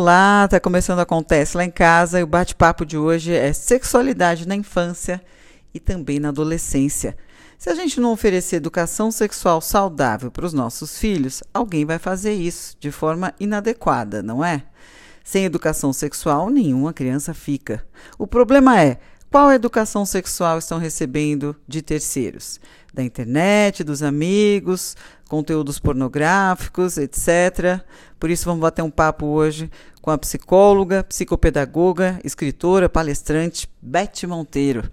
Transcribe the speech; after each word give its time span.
Olá, 0.00 0.48
tá 0.48 0.58
começando 0.58 1.00
Acontece 1.00 1.58
lá 1.58 1.62
em 1.62 1.70
casa 1.70 2.18
e 2.18 2.22
o 2.22 2.26
bate-papo 2.26 2.86
de 2.86 2.96
hoje 2.96 3.34
é 3.34 3.52
sexualidade 3.52 4.48
na 4.48 4.56
infância 4.56 5.22
e 5.74 5.78
também 5.78 6.18
na 6.18 6.30
adolescência. 6.30 7.14
Se 7.58 7.68
a 7.68 7.74
gente 7.74 8.00
não 8.00 8.10
oferecer 8.10 8.56
educação 8.56 9.12
sexual 9.12 9.60
saudável 9.60 10.30
para 10.30 10.46
os 10.46 10.54
nossos 10.54 10.98
filhos, 10.98 11.42
alguém 11.52 11.84
vai 11.84 11.98
fazer 11.98 12.32
isso 12.32 12.78
de 12.80 12.90
forma 12.90 13.34
inadequada, 13.38 14.22
não 14.22 14.42
é? 14.42 14.62
Sem 15.22 15.44
educação 15.44 15.92
sexual, 15.92 16.48
nenhuma 16.48 16.94
criança 16.94 17.34
fica. 17.34 17.86
O 18.18 18.26
problema 18.26 18.80
é 18.80 18.98
qual 19.30 19.52
educação 19.52 20.04
sexual 20.04 20.58
estão 20.58 20.76
recebendo 20.78 21.54
de 21.68 21.82
terceiros? 21.82 22.58
Da 22.92 23.00
internet, 23.00 23.84
dos 23.84 24.02
amigos, 24.02 24.96
conteúdos 25.28 25.78
pornográficos, 25.78 26.98
etc. 26.98 27.80
Por 28.18 28.28
isso, 28.28 28.44
vamos 28.44 28.60
bater 28.60 28.82
um 28.82 28.90
papo 28.90 29.26
hoje 29.26 29.70
com 30.00 30.10
a 30.10 30.18
psicóloga, 30.18 31.04
psicopedagoga, 31.04 32.20
escritora, 32.24 32.88
palestrante 32.88 33.68
Beth 33.80 34.26
Monteiro. 34.26 34.90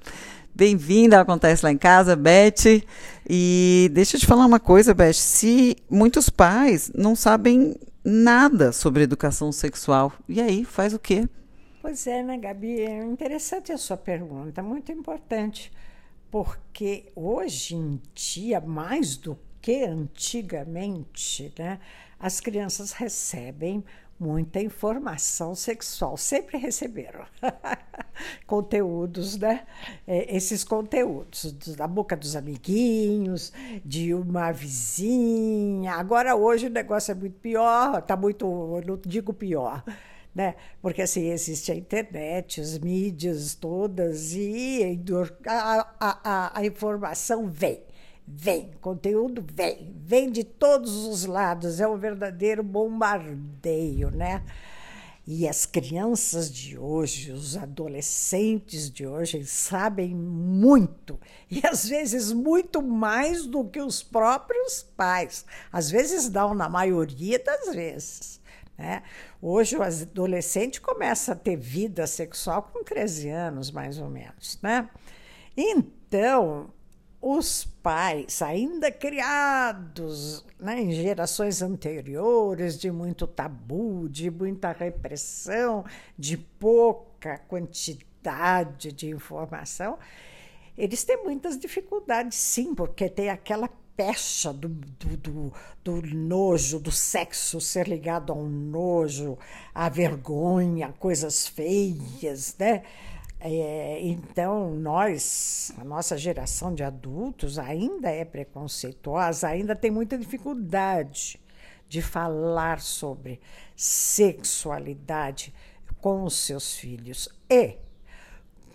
Bem-vinda 0.54 1.18
ao 1.18 1.22
Acontece 1.22 1.64
Lá 1.64 1.72
em 1.72 1.78
Casa, 1.78 2.16
Beth. 2.16 2.84
E 3.30 3.90
deixa 3.94 4.18
eu 4.18 4.20
te 4.20 4.26
falar 4.26 4.46
uma 4.46 4.60
coisa, 4.60 4.94
Beth. 4.94 5.14
Se 5.14 5.78
muitos 5.90 6.30
pais 6.30 6.92
não 6.94 7.16
sabem 7.16 7.76
nada 8.04 8.72
sobre 8.72 9.04
educação 9.04 9.52
sexual, 9.52 10.12
e 10.28 10.42
aí 10.42 10.66
faz 10.66 10.94
o 10.94 11.00
quê? 11.00 11.28
Pois 11.82 12.06
é, 12.08 12.22
né, 12.24 12.38
Gabi? 12.38 12.82
É 12.82 13.06
interessante 13.06 13.72
a 13.72 13.78
sua 13.78 13.98
pergunta, 13.98 14.62
muito 14.62 14.92
importante, 14.92 15.72
porque 16.30 17.06
hoje 17.16 17.76
em 17.76 18.02
dia, 18.14 18.60
mais 18.60 19.16
do 19.16 19.38
que 19.62 19.84
antigamente, 19.84 21.54
né, 21.58 21.80
as 22.20 22.40
crianças 22.40 22.92
recebem 22.94 23.84
muita 24.20 24.60
informação 24.60 25.54
sexual, 25.54 26.18
sempre 26.18 26.58
receberam 26.58 27.26
conteúdos, 28.48 29.38
né? 29.38 29.66
É, 30.08 30.36
esses 30.36 30.64
conteúdos 30.64 31.54
da 31.76 31.88
boca 31.88 32.16
dos 32.16 32.36
amiguinhos, 32.36 33.54
de 33.86 34.14
uma 34.14 34.52
vizinha. 34.52 35.94
Agora 35.94 36.36
hoje 36.36 36.68
o 36.68 36.70
negócio 36.72 37.12
é 37.12 37.16
muito 37.16 37.40
pior, 37.40 38.02
tá 38.02 38.18
muito, 38.18 38.82
não 38.86 38.98
digo 38.98 39.34
pior, 39.34 39.84
né? 40.34 40.56
Porque 40.82 41.02
assim 41.02 41.30
existe 41.30 41.72
a 41.72 41.76
internet, 41.76 42.60
as 42.60 42.78
mídias 42.80 43.54
todas 43.54 44.34
e 44.34 45.00
a, 45.46 45.88
a, 46.00 46.60
a, 46.60 46.66
informação 46.66 47.48
vem 47.48 47.87
vem, 48.28 48.72
conteúdo 48.82 49.46
vem, 49.48 49.96
vem 49.96 50.30
de 50.30 50.44
todos 50.44 51.06
os 51.06 51.26
lados, 51.26 51.80
é 51.80 51.88
um 51.88 51.98
verdadeiro 51.98 52.62
bombardeio, 52.62 54.12
né? 54.12 54.44
E 55.26 55.46
as 55.46 55.66
crianças 55.66 56.50
de 56.50 56.78
hoje, 56.78 57.34
os 57.34 57.58
adolescentes 57.58 58.90
de 58.90 59.06
hoje, 59.06 59.46
sabem 59.46 60.16
muito, 60.16 61.20
e 61.52 61.62
às 61.68 61.88
vezes 61.88 62.32
muito 62.32 62.82
mais 62.82 63.46
do 63.46 63.66
que 63.66 63.82
os 63.82 64.02
próprios 64.02 64.84
pais. 64.96 65.46
Às 65.72 65.92
vezes 65.92 66.30
não, 66.30 66.54
na 66.54 66.70
maioria 66.70 67.40
das 67.40 67.76
vezes. 67.76 68.40
Né? 68.78 69.04
Hoje 69.42 69.76
o 69.76 69.84
adolescente 69.84 70.80
começa 70.80 71.34
a 71.34 71.36
ter 71.36 71.58
vida 71.58 72.08
sexual 72.08 72.64
com 72.72 72.82
13 72.82 73.30
anos, 73.30 73.70
mais 73.70 74.00
ou 74.00 74.10
menos. 74.10 74.58
Né? 74.62 74.90
Então, 75.58 76.70
os 77.30 77.66
pais, 77.66 78.42
ainda 78.42 78.90
criados 78.90 80.46
né, 80.58 80.80
em 80.82 80.92
gerações 80.92 81.62
anteriores, 81.62 82.78
de 82.78 82.90
muito 82.90 83.28
tabu, 83.28 84.08
de 84.08 84.32
muita 84.32 84.72
repressão, 84.72 85.84
de 86.18 86.38
pouca 86.38 87.38
quantidade 87.40 88.94
de 88.94 89.10
informação, 89.10 89.98
eles 90.78 91.04
têm 91.04 91.22
muitas 91.24 91.58
dificuldades, 91.58 92.38
sim, 92.38 92.74
porque 92.74 93.10
tem 93.10 93.30
aquela 93.30 93.70
pecha 93.98 94.54
do, 94.54 94.70
do, 94.70 95.18
do, 95.18 95.54
do, 95.84 96.02
nojo, 96.16 96.80
do 96.80 96.92
sexo 96.92 97.60
ser 97.60 97.88
ligado 97.88 98.32
ao 98.32 98.44
nojo, 98.44 99.38
à 99.74 99.90
vergonha, 99.90 100.94
coisas 101.00 101.48
feias, 101.48 102.56
né? 102.58 102.84
É, 103.40 104.00
então, 104.02 104.72
nós, 104.72 105.72
a 105.78 105.84
nossa 105.84 106.18
geração 106.18 106.74
de 106.74 106.84
adultos, 106.84 107.60
ainda 107.60 108.10
é 108.10 108.26
preconceituosa, 108.26 109.48
ainda 109.48 109.76
tem 109.76 109.92
muita 109.92 110.18
dificuldade 110.18 111.40
de 111.88 112.02
falar 112.02 112.82
sobre 112.82 113.40
sexualidade 113.76 115.54
com 116.02 116.24
os 116.24 116.36
seus 116.36 116.76
filhos. 116.76 117.30
E 117.50 117.78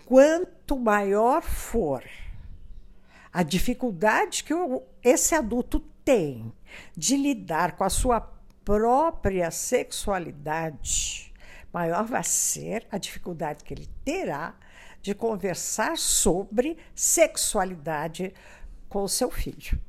quanto 0.05 0.77
maior 0.77 1.41
for 1.41 2.03
a 3.31 3.43
dificuldade 3.43 4.43
que 4.43 4.53
esse 5.03 5.35
adulto 5.35 5.79
tem 6.05 6.53
de 6.95 7.17
lidar 7.17 7.75
com 7.75 7.83
a 7.83 7.89
sua 7.89 8.21
própria 8.63 9.51
sexualidade, 9.51 11.32
maior 11.73 12.05
vai 12.05 12.23
ser 12.23 12.85
a 12.91 12.97
dificuldade 12.97 13.63
que 13.63 13.73
ele 13.73 13.89
terá 14.05 14.53
de 15.01 15.13
conversar 15.13 15.97
sobre 15.97 16.77
sexualidade 16.95 18.33
com 18.87 19.03
o 19.03 19.09
seu 19.09 19.29
filho. 19.29 19.79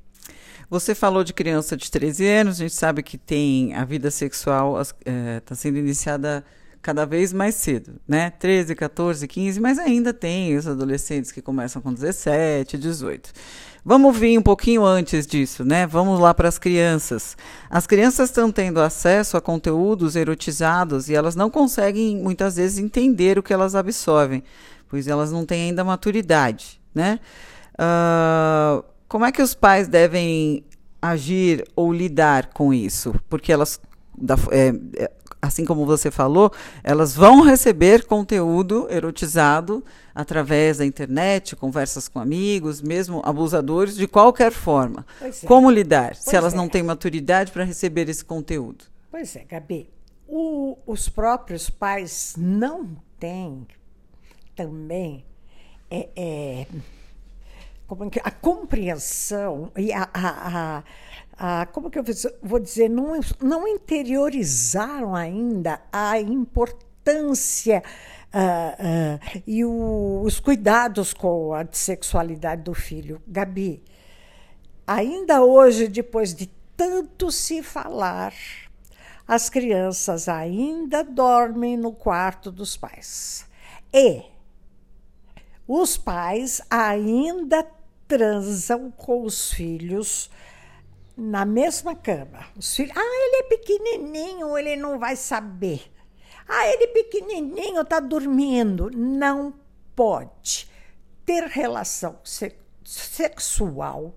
Você 0.71 0.95
falou 0.95 1.23
de 1.23 1.33
criança 1.33 1.77
de 1.77 1.91
13 1.91 2.27
anos, 2.27 2.57
a 2.57 2.65
gente 2.65 2.75
sabe 2.75 3.03
que 3.03 3.19
tem 3.19 3.75
a 3.75 3.85
vida 3.85 4.11
sexual 4.11 4.81
está 4.81 4.97
é, 5.05 5.41
tá 5.41 5.55
sendo 5.55 5.79
iniciada 5.79 6.45
cada 6.81 7.05
vez 7.07 7.33
mais 7.33 7.55
cedo, 7.55 8.01
né? 8.07 8.31
13, 8.31 8.75
14, 8.75 9.27
15, 9.27 9.61
mas 9.61 9.79
ainda 9.79 10.13
tem 10.13 10.57
os 10.57 10.67
adolescentes 10.67 11.33
que 11.33 11.41
começam 11.41 11.81
com 11.81 11.93
17, 11.93 12.77
18. 12.77 13.33
Vamos 13.85 14.17
vir 14.17 14.39
um 14.39 14.43
pouquinho 14.43 14.83
antes 14.83 15.27
disso, 15.27 15.63
né? 15.63 15.87
Vamos 15.87 16.19
lá 16.19 16.33
para 16.33 16.49
as 16.49 16.59
crianças. 16.59 17.37
As 17.69 17.87
crianças 17.87 18.31
estão 18.31 18.51
tendo 18.51 18.81
acesso 18.81 19.37
a 19.37 19.43
conteúdos 19.43 20.17
erotizados 20.17 21.11
e 21.11 21.15
elas 21.15 21.37
não 21.37 21.51
conseguem 21.51 22.17
muitas 22.17 22.57
vezes 22.57 22.79
entender 22.79 23.39
o 23.39 23.43
que 23.43 23.53
elas 23.53 23.75
absorvem, 23.75 24.43
pois 24.89 25.07
elas 25.07 25.31
não 25.31 25.45
têm 25.45 25.65
ainda 25.69 25.85
maturidade, 25.85 26.81
né? 26.95 27.21
Uh, 27.75 28.83
como 29.07 29.27
é 29.27 29.33
que 29.33 29.43
os 29.43 29.53
pais 29.53 29.87
devem 29.87 30.65
agir 31.03 31.63
ou 31.77 31.93
lidar 31.93 32.47
com 32.55 32.73
isso? 32.73 33.15
Porque 33.29 33.53
elas 33.53 33.79
da, 34.17 34.37
é, 34.51 34.73
é 34.97 35.11
assim 35.45 35.65
como 35.65 35.87
você 35.87 36.11
falou, 36.11 36.51
elas 36.83 37.15
vão 37.15 37.43
receber 37.43 38.05
conteúdo 38.05 38.87
erotizado 38.91 39.85
através 40.15 40.79
da 40.79 40.87
internet, 40.87 41.57
conversas 41.57 42.09
com 42.09 42.19
amigos, 42.19 42.81
mesmo 42.81 43.21
abusadores, 43.25 43.97
de 43.97 44.07
qualquer 44.07 44.53
forma. 44.53 45.07
É. 45.21 45.31
Como 45.47 45.71
lidar 45.71 46.13
pois 46.15 46.25
se 46.25 46.37
elas 46.37 46.55
é. 46.55 46.57
não 46.57 46.69
têm 46.69 46.83
maturidade 46.83 47.53
para 47.53 47.65
receber 47.65 48.09
esse 48.09 48.25
conteúdo? 48.25 48.85
Pois 49.11 49.35
é, 49.37 49.45
Gabi. 49.45 49.91
O, 50.27 50.79
os 50.87 51.09
próprios 51.09 51.69
pais 51.69 52.35
não 52.39 52.97
têm 53.21 53.67
também 54.57 55.25
é, 55.91 56.09
é, 56.17 56.61
é 56.63 58.21
a 58.23 58.31
compreensão 58.31 59.71
e 59.77 59.93
a, 59.93 60.09
a, 60.13 60.79
a 60.79 60.83
ah, 61.37 61.67
como 61.67 61.91
que 61.91 61.99
eu 61.99 62.05
vou 62.43 62.61
dizer, 62.61 62.89
não, 62.89 63.19
não 63.41 63.67
interiorizaram 63.67 65.15
ainda 65.15 65.81
a 65.93 66.19
importância 66.21 67.83
ah, 68.33 68.77
ah, 68.79 69.41
e 69.47 69.65
o, 69.65 70.23
os 70.25 70.39
cuidados 70.39 71.13
com 71.13 71.53
a 71.53 71.67
sexualidade 71.71 72.63
do 72.63 72.75
filho. 72.75 73.21
Gabi, 73.27 73.83
ainda 74.87 75.43
hoje, 75.43 75.89
depois 75.89 76.35
de 76.35 76.47
tanto 76.77 77.31
se 77.31 77.63
falar, 77.63 78.33
as 79.27 79.49
crianças 79.49 80.29
ainda 80.29 81.03
dormem 81.03 81.77
no 81.77 81.93
quarto 81.93 82.53
dos 82.53 82.77
pais. 82.77 83.47
E 83.93 84.23
os 85.67 85.97
pais 85.97 86.61
ainda 86.71 87.67
transam 88.07 88.91
com 88.91 89.23
os 89.23 89.53
filhos 89.53 90.31
na 91.17 91.45
mesma 91.45 91.95
cama. 91.95 92.47
Os 92.57 92.75
filhos, 92.75 92.97
ah, 92.97 93.01
ele 93.01 93.37
é 93.37 93.43
pequenininho, 93.45 94.59
ele 94.59 94.77
não 94.77 94.99
vai 94.99 95.17
saber. 95.17 95.93
Ah, 96.49 96.67
ele 96.69 96.85
é 96.85 96.89
pequenininho, 96.89 97.81
está 97.81 98.01
dormindo. 98.01 98.91
Não 98.95 99.55
pode 99.95 100.69
ter 101.25 101.45
relação 101.45 102.19
se 102.25 102.55
sexual 102.85 104.15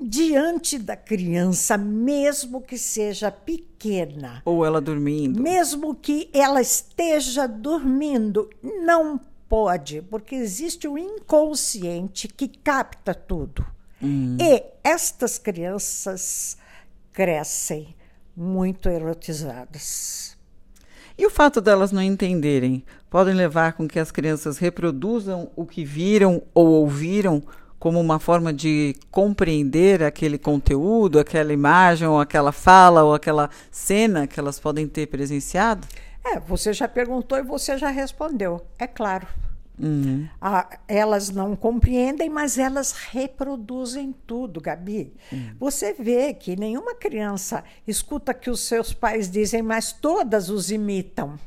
diante 0.00 0.78
da 0.78 0.96
criança, 0.96 1.76
mesmo 1.76 2.62
que 2.62 2.78
seja 2.78 3.30
pequena. 3.30 4.40
Ou 4.46 4.64
ela 4.64 4.80
dormindo. 4.80 5.42
Mesmo 5.42 5.94
que 5.94 6.30
ela 6.32 6.62
esteja 6.62 7.46
dormindo, 7.46 8.48
não 8.62 9.20
pode, 9.46 10.00
porque 10.02 10.34
existe 10.34 10.88
o 10.88 10.96
inconsciente 10.96 12.26
que 12.26 12.48
capta 12.48 13.14
tudo. 13.14 13.66
Hum. 14.02 14.36
E 14.40 14.62
estas 14.82 15.38
crianças 15.38 16.56
crescem 17.12 17.94
muito 18.36 18.88
erotizadas. 18.88 20.36
E 21.18 21.26
o 21.26 21.30
fato 21.30 21.60
delas 21.60 21.92
não 21.92 22.00
entenderem 22.00 22.82
podem 23.10 23.34
levar 23.34 23.74
com 23.74 23.86
que 23.86 23.98
as 23.98 24.10
crianças 24.10 24.56
reproduzam 24.56 25.50
o 25.54 25.66
que 25.66 25.84
viram 25.84 26.42
ou 26.54 26.66
ouviram 26.66 27.42
como 27.78 27.98
uma 27.98 28.18
forma 28.18 28.52
de 28.52 28.94
compreender 29.10 30.02
aquele 30.02 30.38
conteúdo, 30.38 31.18
aquela 31.18 31.52
imagem, 31.52 32.06
ou 32.06 32.20
aquela 32.20 32.52
fala, 32.52 33.02
ou 33.02 33.14
aquela 33.14 33.48
cena 33.70 34.26
que 34.26 34.38
elas 34.38 34.60
podem 34.60 34.86
ter 34.86 35.06
presenciado? 35.06 35.88
É, 36.22 36.38
você 36.38 36.72
já 36.74 36.86
perguntou 36.86 37.38
e 37.38 37.42
você 37.42 37.78
já 37.78 37.88
respondeu. 37.88 38.60
É 38.78 38.86
claro. 38.86 39.26
Uhum. 39.82 40.28
Ah, 40.40 40.78
elas 40.86 41.30
não 41.30 41.56
compreendem, 41.56 42.28
mas 42.28 42.58
elas 42.58 42.92
reproduzem 42.92 44.14
tudo, 44.26 44.60
Gabi. 44.60 45.12
Uhum. 45.32 45.54
Você 45.58 45.92
vê 45.92 46.34
que 46.34 46.56
nenhuma 46.56 46.94
criança 46.94 47.64
escuta 47.86 48.34
que 48.34 48.50
os 48.50 48.60
seus 48.60 48.92
pais 48.92 49.30
dizem, 49.30 49.62
mas 49.62 49.92
todas 49.92 50.50
os 50.50 50.70
imitam. 50.70 51.38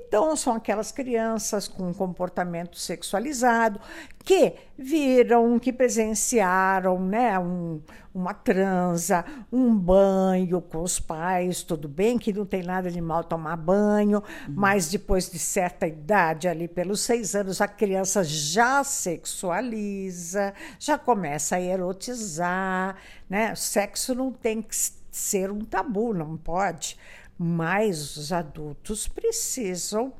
Então, 0.00 0.36
são 0.36 0.54
aquelas 0.54 0.92
crianças 0.92 1.66
com 1.66 1.92
comportamento 1.92 2.78
sexualizado 2.78 3.80
que 4.24 4.54
viram, 4.76 5.58
que 5.58 5.72
presenciaram 5.72 7.00
né, 7.00 7.36
um, 7.38 7.80
uma 8.14 8.32
transa, 8.32 9.24
um 9.52 9.74
banho 9.74 10.60
com 10.60 10.82
os 10.82 11.00
pais. 11.00 11.62
Tudo 11.64 11.88
bem 11.88 12.16
que 12.16 12.32
não 12.32 12.46
tem 12.46 12.62
nada 12.62 12.90
de 12.90 13.00
mal 13.00 13.24
tomar 13.24 13.56
banho, 13.56 14.18
uhum. 14.18 14.54
mas 14.54 14.88
depois 14.88 15.28
de 15.28 15.38
certa 15.38 15.86
idade, 15.86 16.46
ali 16.46 16.68
pelos 16.68 17.00
seis 17.00 17.34
anos, 17.34 17.60
a 17.60 17.66
criança 17.66 18.22
já 18.22 18.84
sexualiza, 18.84 20.54
já 20.78 20.96
começa 20.96 21.56
a 21.56 21.60
erotizar. 21.60 22.96
Né? 23.28 23.52
Sexo 23.56 24.14
não 24.14 24.30
tem 24.30 24.62
que 24.62 24.76
ser 25.10 25.50
um 25.50 25.64
tabu, 25.64 26.14
não 26.14 26.36
pode 26.36 26.96
mas 27.38 28.16
os 28.16 28.32
adultos 28.32 29.06
precisam 29.06 30.12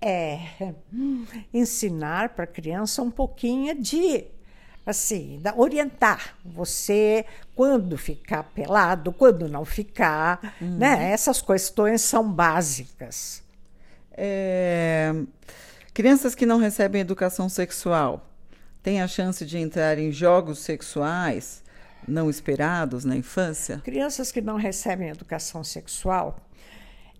é, 0.00 0.74
ensinar 1.54 2.30
para 2.30 2.44
a 2.44 2.48
criança 2.48 3.02
um 3.02 3.10
pouquinho 3.10 3.80
de 3.80 4.24
assim, 4.84 5.40
orientar 5.56 6.36
você 6.44 7.24
quando 7.54 7.96
ficar 7.96 8.42
pelado, 8.42 9.12
quando 9.12 9.48
não 9.48 9.64
ficar, 9.64 10.56
uhum. 10.60 10.78
né? 10.78 11.12
Essas 11.12 11.40
questões 11.40 12.00
são 12.00 12.30
básicas. 12.30 13.42
É, 14.12 15.14
crianças 15.94 16.34
que 16.34 16.44
não 16.44 16.58
recebem 16.58 17.00
educação 17.00 17.48
sexual 17.48 18.26
têm 18.82 19.00
a 19.00 19.06
chance 19.06 19.44
de 19.44 19.58
entrar 19.58 19.98
em 19.98 20.10
jogos 20.10 20.58
sexuais 20.58 21.62
não 22.10 22.28
esperados 22.28 23.04
na 23.04 23.16
infância? 23.16 23.78
Crianças 23.84 24.30
que 24.32 24.40
não 24.40 24.56
recebem 24.56 25.08
educação 25.08 25.62
sexual, 25.64 26.36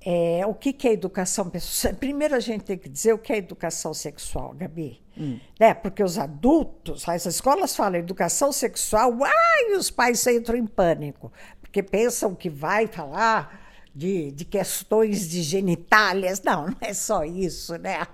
é, 0.03 0.47
o 0.47 0.55
que, 0.55 0.73
que 0.73 0.89
é 0.89 0.93
educação 0.93 1.51
sexual? 1.51 1.95
Primeiro 1.95 2.35
a 2.35 2.41
gente 2.41 2.65
tem 2.65 2.79
que 2.79 2.89
dizer 2.89 3.13
o 3.13 3.19
que 3.19 3.33
é 3.33 3.37
educação 3.37 3.93
sexual, 3.93 4.55
Gabi. 4.55 5.01
Hum. 5.17 5.39
Né? 5.59 5.75
Porque 5.75 6.03
os 6.03 6.19
adultos, 6.19 7.07
as 7.07 7.27
escolas 7.27 7.77
falam 7.77 7.99
educação 7.99 8.51
sexual, 8.51 9.19
ai, 9.23 9.77
os 9.77 9.91
pais 9.91 10.27
entram 10.27 10.57
em 10.57 10.67
pânico, 10.67 11.31
porque 11.61 11.83
pensam 11.83 12.35
que 12.35 12.49
vai 12.49 12.87
falar 12.87 13.61
de, 13.95 14.31
de 14.33 14.45
questões 14.47 15.29
de 15.29 15.43
genitálias. 15.43 16.41
Não, 16.43 16.69
não 16.69 16.77
é 16.81 16.95
só 16.95 17.23
isso, 17.23 17.77
né? 17.77 18.07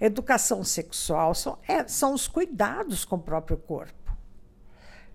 Educação 0.00 0.64
sexual 0.64 1.34
são, 1.34 1.58
é, 1.68 1.86
são 1.86 2.14
os 2.14 2.26
cuidados 2.26 3.04
com 3.04 3.16
o 3.16 3.20
próprio 3.20 3.58
corpo 3.58 4.03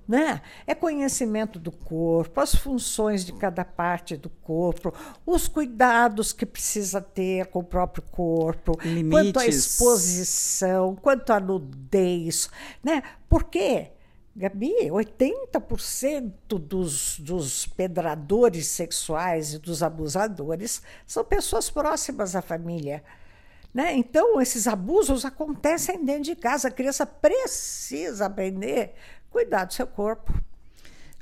né? 0.10 0.42
É 0.66 0.74
conhecimento 0.74 1.60
do 1.60 1.72
corpo, 1.72 2.42
as 2.42 2.56
funções 2.56 3.24
de 3.24 3.32
cada 3.32 3.64
parte 3.64 4.18
do 4.18 4.28
corpo, 4.28 4.92
os 5.24 5.48
cuidados 5.48 6.34
que 6.34 6.48
precisa 6.48 7.00
ter 7.00 7.46
com 7.46 7.60
o 7.60 7.64
próprio 7.64 8.04
corpo, 8.12 8.76
Limites. 8.84 9.12
quanto 9.12 9.40
à 9.40 9.46
exposição, 9.46 10.96
quanto 10.96 11.32
à 11.32 11.40
nudez, 11.40 12.50
né? 12.84 13.04
Porque 13.30 13.92
Gabi, 14.36 14.74
80% 14.90 16.32
dos, 16.58 17.20
dos 17.20 17.68
pedradores 17.68 18.66
sexuais 18.66 19.54
e 19.54 19.60
dos 19.60 19.84
abusadores 19.84 20.82
são 21.06 21.24
pessoas 21.24 21.70
próximas 21.70 22.36
à 22.36 22.42
família. 22.42 23.04
Né? 23.72 23.96
Então, 23.96 24.42
esses 24.42 24.68
abusos 24.68 25.24
acontecem 25.26 26.04
dentro 26.04 26.24
de 26.24 26.36
casa. 26.36 26.70
A 26.70 26.72
criança 26.72 27.06
precisa 27.06 28.26
aprender 28.26 28.96
cuidar 29.30 29.66
do 29.66 29.74
seu 29.74 29.88
corpo. 29.88 30.34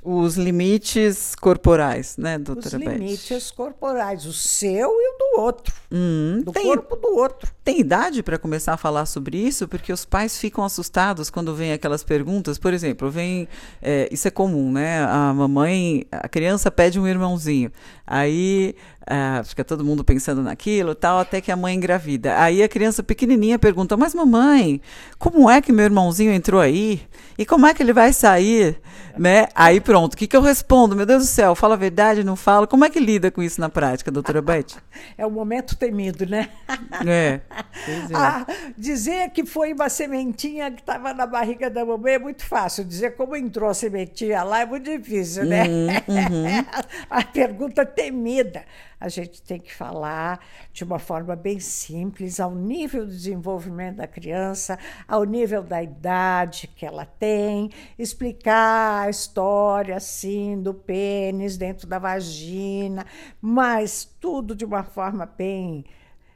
Os 0.02 0.36
limites 0.36 1.34
corporais, 1.34 2.16
né, 2.16 2.38
doutora 2.38 2.78
Os 2.78 2.84
Beth? 2.84 2.92
limites 2.92 3.50
corporais, 3.50 4.26
o 4.26 4.32
seu 4.32 4.88
e 4.90 5.14
o 5.14 5.18
do 5.18 5.40
outro. 5.40 5.74
Hum, 5.90 6.40
do 6.44 6.52
tem, 6.52 6.64
corpo 6.66 6.94
do 6.94 7.08
outro. 7.16 7.52
Tem 7.64 7.80
idade 7.80 8.22
para 8.22 8.38
começar 8.38 8.74
a 8.74 8.76
falar 8.76 9.06
sobre 9.06 9.36
isso? 9.36 9.66
Porque 9.66 9.92
os 9.92 10.04
pais 10.04 10.38
ficam 10.38 10.64
assustados 10.64 11.30
quando 11.30 11.52
vem 11.52 11.72
aquelas 11.72 12.04
perguntas. 12.04 12.58
Por 12.58 12.72
exemplo, 12.72 13.10
vem. 13.10 13.48
É, 13.82 14.08
isso 14.12 14.28
é 14.28 14.30
comum, 14.30 14.70
né? 14.70 15.04
A 15.04 15.34
mamãe, 15.34 16.06
a 16.12 16.28
criança 16.28 16.70
pede 16.70 17.00
um 17.00 17.06
irmãozinho. 17.06 17.72
Aí 18.06 18.76
ah, 19.10 19.42
fica 19.42 19.64
todo 19.64 19.82
mundo 19.82 20.04
pensando 20.04 20.42
naquilo 20.42 20.94
tal, 20.94 21.18
até 21.18 21.40
que 21.40 21.50
a 21.50 21.56
mãe 21.56 21.74
engravida. 21.74 22.38
Aí 22.38 22.62
a 22.62 22.68
criança 22.68 23.02
pequenininha 23.02 23.58
pergunta: 23.58 23.96
Mas 23.96 24.14
mamãe, 24.14 24.82
como 25.18 25.48
é 25.48 25.62
que 25.62 25.72
meu 25.72 25.86
irmãozinho 25.86 26.30
entrou 26.30 26.60
aí? 26.60 27.00
E 27.38 27.46
como 27.46 27.66
é 27.66 27.72
que 27.72 27.82
ele 27.82 27.94
vai 27.94 28.12
sair? 28.12 28.78
Né? 29.16 29.48
Aí 29.54 29.80
pronto, 29.80 30.14
o 30.14 30.16
que, 30.16 30.26
que 30.26 30.36
eu 30.36 30.42
respondo? 30.42 30.94
Meu 30.94 31.06
Deus 31.06 31.24
do 31.24 31.28
céu, 31.28 31.54
fala 31.54 31.74
a 31.74 31.78
verdade, 31.78 32.22
não 32.22 32.36
fala? 32.36 32.66
Como 32.66 32.84
é 32.84 32.90
que 32.90 33.00
lida 33.00 33.30
com 33.30 33.42
isso 33.42 33.60
na 33.60 33.68
prática, 33.68 34.10
doutora 34.10 34.42
Beth? 34.42 34.76
É 35.16 35.24
o 35.24 35.30
momento 35.30 35.76
temido, 35.76 36.26
né? 36.26 36.48
É. 37.06 37.40
é. 37.50 38.14
Ah, 38.14 38.46
dizer 38.76 39.30
que 39.30 39.46
foi 39.46 39.72
uma 39.72 39.88
sementinha 39.88 40.70
que 40.70 40.80
estava 40.80 41.14
na 41.14 41.24
barriga 41.24 41.70
da 41.70 41.84
mamãe 41.84 42.14
é 42.14 42.18
muito 42.18 42.44
fácil. 42.44 42.84
Dizer 42.84 43.16
como 43.16 43.36
entrou 43.36 43.70
a 43.70 43.74
sementinha 43.74 44.42
lá 44.42 44.60
é 44.60 44.66
muito 44.66 44.90
difícil, 44.90 45.44
né? 45.44 45.64
Uhum, 45.68 45.86
uhum. 45.86 46.64
a 47.08 47.22
pergunta 47.22 47.86
temida 47.86 48.64
a 49.00 49.08
gente 49.08 49.40
tem 49.42 49.60
que 49.60 49.74
falar 49.74 50.40
de 50.72 50.84
uma 50.84 50.98
forma 50.98 51.36
bem 51.36 51.60
simples, 51.60 52.40
ao 52.40 52.54
nível 52.54 53.06
do 53.06 53.12
desenvolvimento 53.12 53.96
da 53.96 54.06
criança, 54.06 54.78
ao 55.06 55.24
nível 55.24 55.62
da 55.62 55.82
idade 55.82 56.68
que 56.68 56.84
ela 56.84 57.06
tem, 57.06 57.70
explicar 57.98 59.06
a 59.06 59.10
história 59.10 59.96
assim 59.96 60.60
do 60.60 60.74
pênis 60.74 61.56
dentro 61.56 61.86
da 61.86 61.98
vagina, 61.98 63.06
mas 63.40 64.04
tudo 64.20 64.54
de 64.54 64.64
uma 64.64 64.82
forma 64.82 65.26
bem 65.26 65.84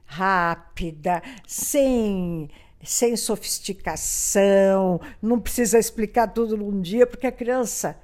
rápida, 0.04 1.22
sem 1.46 2.50
sem 2.84 3.16
sofisticação, 3.16 5.00
não 5.22 5.38
precisa 5.38 5.78
explicar 5.78 6.26
tudo 6.26 6.56
num 6.56 6.80
dia, 6.80 7.06
porque 7.06 7.28
a 7.28 7.32
criança 7.32 7.96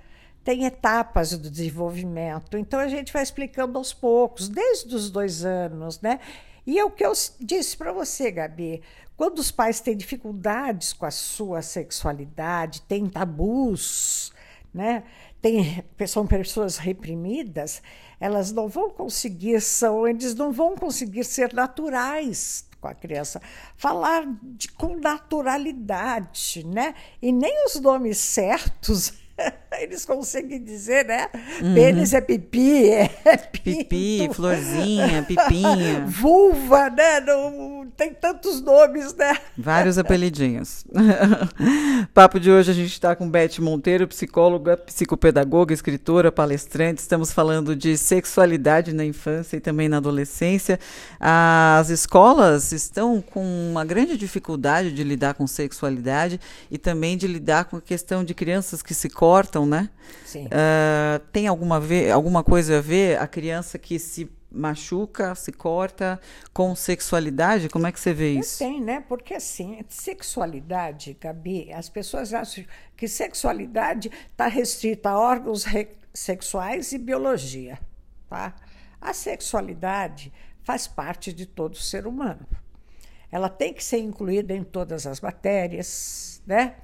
tem 0.49 0.65
etapas 0.65 1.37
do 1.37 1.51
desenvolvimento. 1.51 2.57
Então 2.57 2.81
a 2.81 2.89
gente 2.89 3.13
vai 3.13 3.23
explicando 3.23 3.77
aos 3.77 3.93
poucos, 3.93 4.49
desde 4.49 4.97
os 4.97 5.11
dois 5.11 5.45
anos, 5.45 6.01
né? 6.01 6.21
E 6.67 6.79
é 6.79 6.85
o 6.87 6.91
que 6.91 7.05
eu 7.05 7.13
disse 7.39 7.77
para 7.77 7.93
você, 7.93 8.31
Gabi. 8.31 8.81
Quando 9.15 9.41
os 9.41 9.51
pais 9.51 9.79
têm 9.79 9.95
dificuldades 9.95 10.95
com 10.95 11.05
a 11.05 11.11
sua 11.11 11.61
sexualidade, 11.61 12.81
têm 12.81 13.11
tabus, 13.11 14.33
né? 14.73 15.03
Tem, 15.43 15.85
são 16.07 16.27
pessoas 16.27 16.79
reprimidas, 16.79 17.83
elas 18.19 18.51
não 18.51 18.69
vão 18.69 18.89
conseguir, 18.89 19.61
são, 19.61 20.09
eles 20.09 20.35
não 20.35 20.51
vão 20.51 20.75
conseguir 20.75 21.25
ser 21.25 21.53
naturais 21.53 22.67
com 22.81 22.89
a 22.89 22.95
criança, 22.95 23.43
falar 23.77 24.25
de, 24.43 24.69
com 24.69 24.97
naturalidade, 24.97 26.65
né? 26.67 26.95
E 27.21 27.31
nem 27.33 27.67
os 27.67 27.79
nomes 27.79 28.17
certos 28.17 29.13
Eles 29.83 30.05
conseguem 30.05 30.63
dizer, 30.63 31.05
né? 31.05 31.29
Uhum. 31.63 31.75
Pênis 31.75 32.13
é 32.13 32.21
pipi, 32.21 32.91
é 32.91 33.37
pinto. 33.37 33.89
Pipi, 33.89 34.31
florzinha, 34.33 35.23
pipinha. 35.27 36.05
Vulva, 36.07 36.91
né? 36.91 37.21
Não, 37.21 37.87
tem 37.97 38.13
tantos 38.13 38.61
nomes, 38.61 39.15
né? 39.15 39.37
Vários 39.57 39.99
apelidinhos. 39.99 40.85
Papo 42.13 42.41
de 42.41 42.51
hoje 42.51 42.71
a 42.71 42.75
gente 42.75 42.93
está 42.93 43.15
com 43.15 43.29
Beth 43.29 43.59
Monteiro, 43.61 44.09
psicóloga, 44.09 44.77
psicopedagoga, 44.77 45.73
escritora, 45.73 46.33
palestrante. 46.33 47.01
Estamos 47.01 47.33
falando 47.33 47.77
de 47.77 47.97
sexualidade 47.97 48.93
na 48.93 49.05
infância 49.05 49.57
e 49.57 49.61
também 49.61 49.89
na 49.89 49.99
adolescência. 49.99 50.79
As 51.21 51.89
escolas 51.91 52.73
estão 52.73 53.21
com 53.21 53.45
uma 53.71 53.85
grande 53.85 54.17
dificuldade 54.17 54.93
de 54.93 55.05
lidar 55.05 55.35
com 55.35 55.47
sexualidade 55.47 56.41
e 56.71 56.79
também 56.79 57.17
de 57.17 57.27
lidar 57.27 57.67
com 57.67 57.77
a 57.77 57.81
questão 57.81 58.25
de 58.25 58.35
crianças 58.35 58.83
que 58.83 58.95
se 58.95 59.09
cortam, 59.09 59.67
né? 59.69 59.91
Sim. 60.25 60.47
Uh, 60.47 61.19
tem 61.33 61.47
alguma, 61.47 61.79
ver, 61.79 62.11
alguma 62.11 62.43
coisa 62.43 62.79
a 62.79 62.81
ver 62.81 63.19
a 63.19 63.27
criança 63.27 63.79
que 63.79 63.99
se 63.99 64.31
machuca, 64.51 65.35
se 65.35 65.53
corta 65.53 66.21
com 66.53 66.75
sexualidade? 66.75 67.69
Como 67.69 67.87
é 67.87 67.93
que 67.93 68.01
você 68.01 68.13
vê 68.13 68.33
isso? 68.33 68.59
Tem, 68.59 68.81
né? 68.81 69.05
Porque 69.09 69.35
assim, 69.35 69.85
sexualidade, 69.89 71.17
Gabi, 71.21 71.73
as 71.73 71.89
pessoas 71.89 72.33
acham 72.33 72.65
que 72.97 73.07
sexualidade 73.07 74.11
está 74.31 74.47
restrita 74.47 75.11
a 75.11 75.19
órgãos 75.19 75.65
sexuais 76.13 76.93
e 76.93 76.99
biologia, 76.99 77.79
tá? 78.29 78.55
A 79.01 79.13
sexualidade 79.13 80.33
faz 80.63 80.87
parte 80.87 81.33
de 81.33 81.47
todo 81.47 81.77
ser 81.77 82.07
humano. 82.07 82.47
Ela 83.31 83.49
tem 83.49 83.73
que 83.73 83.85
ser 83.85 83.99
incluída 83.99 84.55
em 84.55 84.65
todas 84.65 85.07
as 85.07 85.21
matérias, 85.21 86.43
né? 86.47 86.77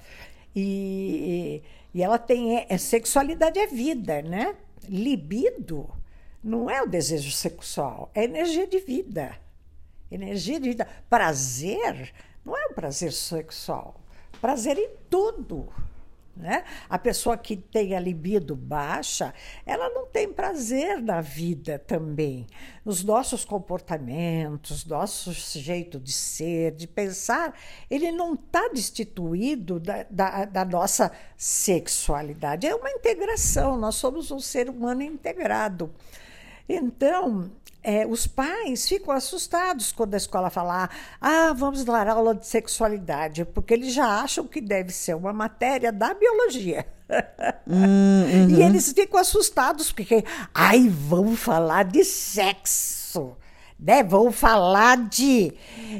E, 0.55 1.61
e 1.63 1.63
ela 2.01 2.17
tem. 2.17 2.57
É, 2.57 2.67
é, 2.69 2.77
sexualidade 2.77 3.59
é 3.59 3.67
vida, 3.67 4.21
né? 4.21 4.55
Libido 4.87 5.89
não 6.43 6.69
é 6.69 6.81
o 6.81 6.87
desejo 6.87 7.31
sexual, 7.31 8.11
é 8.13 8.23
energia 8.23 8.67
de 8.67 8.79
vida. 8.79 9.35
Energia 10.11 10.59
de 10.59 10.69
vida. 10.69 10.87
Prazer 11.09 12.13
não 12.45 12.55
é 12.55 12.67
o 12.67 12.73
prazer 12.73 13.11
sexual. 13.11 13.95
Prazer 14.39 14.77
em 14.77 14.89
tudo. 15.09 15.67
Né? 16.35 16.65
A 16.89 16.99
pessoa 16.99 17.37
que 17.37 17.55
tem 17.55 17.95
a 17.95 17.99
libido 17.99 18.57
baixa, 18.57 19.33
ela 19.65 19.89
não 19.89 20.05
tem 20.05 20.31
prazer 20.31 21.01
na 21.01 21.21
vida 21.21 21.79
também. 21.79 22.45
Os 22.83 23.05
nossos 23.05 23.45
comportamentos, 23.45 24.85
nosso 24.85 25.31
jeito 25.31 25.97
de 25.97 26.11
ser, 26.11 26.71
de 26.71 26.87
pensar, 26.87 27.57
ele 27.89 28.11
não 28.11 28.33
está 28.33 28.67
destituído 28.67 29.79
da, 29.79 30.03
da, 30.09 30.45
da, 30.45 30.65
nossa 30.65 31.09
sexualidade. 31.37 32.67
É 32.67 32.75
uma 32.75 32.91
integração, 32.91 33.77
nós 33.77 33.95
somos 33.95 34.29
um 34.29 34.39
ser 34.39 34.69
humano 34.69 35.03
integrado. 35.03 35.89
Então, 36.67 37.49
é, 37.85 38.03
os 38.07 38.25
pais 38.25 38.89
ficam 38.89 39.13
assustados 39.13 39.91
quando 39.91 40.15
a 40.15 40.17
escola 40.17 40.49
fala: 40.49 40.89
ah, 41.21 41.53
vamos 41.53 41.85
dar 41.85 42.07
aula 42.07 42.33
de 42.33 42.47
sexualidade, 42.47 43.45
porque 43.45 43.75
eles 43.75 43.93
já 43.93 44.23
acham 44.23 44.47
que 44.47 44.59
deve 44.59 44.91
ser 44.91 45.15
uma 45.15 45.31
matéria 45.31 45.91
da 45.91 46.11
biologia. 46.15 46.87
Hum, 47.67 48.23
uhum. 48.25 48.49
E 48.49 48.63
eles 48.63 48.91
ficam 48.91 49.19
assustados, 49.19 49.91
porque, 49.91 50.25
ai, 50.51 50.89
vamos 50.89 51.39
falar 51.39 51.83
de 51.83 52.03
sexo. 52.03 53.37
Né? 53.79 54.01
Vão 54.01 54.31
falar 54.31 54.97
de, 54.97 55.53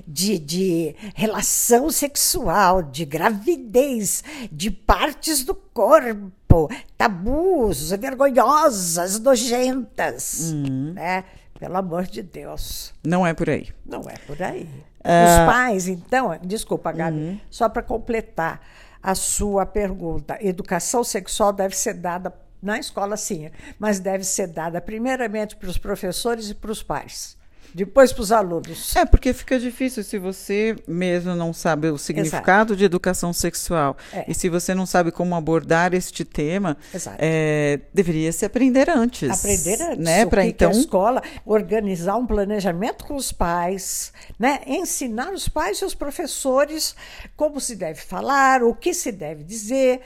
de, 0.08 0.40
de 0.40 0.96
relação 1.14 1.92
sexual, 1.92 2.82
de 2.82 3.06
gravidez, 3.06 4.24
de 4.52 4.72
partes 4.72 5.44
do 5.44 5.54
corpo, 5.54 6.70
tabus, 6.98 7.92
vergonhosas, 7.92 9.20
nojentas. 9.20 10.52
Uhum. 10.52 10.94
Né? 10.94 11.26
Pelo 11.60 11.78
amor 11.78 12.04
de 12.06 12.22
Deus. 12.22 12.94
Não 13.04 13.26
é 13.26 13.34
por 13.34 13.50
aí. 13.50 13.70
Não 13.86 14.02
é 14.02 14.16
por 14.28 14.42
aí. 14.42 14.64
Uh... 15.00 15.42
Os 15.42 15.54
pais, 15.54 15.88
então, 15.88 16.38
desculpa, 16.44 16.92
Gabi, 16.92 17.18
uhum. 17.18 17.40
só 17.50 17.70
para 17.70 17.82
completar 17.82 18.62
a 19.02 19.16
sua 19.16 19.66
pergunta, 19.66 20.38
educação 20.42 21.04
sexual 21.04 21.54
deve 21.54 21.76
ser 21.76 21.94
dada 21.94 22.34
na 22.62 22.80
escola, 22.80 23.16
sim, 23.16 23.52
mas 23.78 24.00
deve 24.00 24.24
ser 24.24 24.48
dada 24.48 24.82
primeiramente 24.82 25.56
para 25.56 25.70
os 25.70 25.78
professores 25.78 26.50
e 26.50 26.56
para 26.56 26.72
os 26.72 26.82
pais 26.82 27.38
depois 27.76 28.14
para 28.14 28.22
os 28.22 28.32
alunos. 28.32 28.96
É, 28.96 29.06
porque 29.06 29.34
fica 29.34 29.60
difícil 29.60 30.02
se 30.02 30.18
você 30.18 30.78
mesmo 30.88 31.36
não 31.36 31.52
sabe 31.52 31.90
o 31.90 31.98
significado 31.98 32.70
Exato. 32.72 32.76
de 32.78 32.86
educação 32.86 33.34
sexual 33.34 33.98
é. 34.14 34.24
e 34.30 34.34
se 34.34 34.48
você 34.48 34.74
não 34.74 34.86
sabe 34.86 35.12
como 35.12 35.36
abordar 35.36 35.94
este 35.94 36.24
tema, 36.24 36.78
é, 37.18 37.82
deveria 37.94 38.32
se 38.32 38.46
aprender 38.46 38.90
antes. 38.90 39.30
Aprender 39.30 39.82
antes. 39.82 40.06
Né? 40.06 40.26
Para 40.26 40.46
então. 40.46 40.72
Que 40.72 40.78
a 40.78 40.80
escola 40.80 41.22
organizar 41.46 42.16
um 42.16 42.26
planejamento 42.26 43.04
com 43.04 43.16
os 43.16 43.34
pais, 43.34 44.14
né? 44.40 44.62
ensinar 44.66 45.34
os 45.34 45.50
pais 45.50 45.80
e 45.80 45.86
os 45.86 45.94
professores 45.94 46.96
como 47.36 47.60
se 47.60 47.76
deve 47.76 48.00
falar, 48.00 48.64
o 48.64 48.74
que 48.74 48.94
se 48.94 49.12
deve 49.12 49.44
dizer 49.44 50.00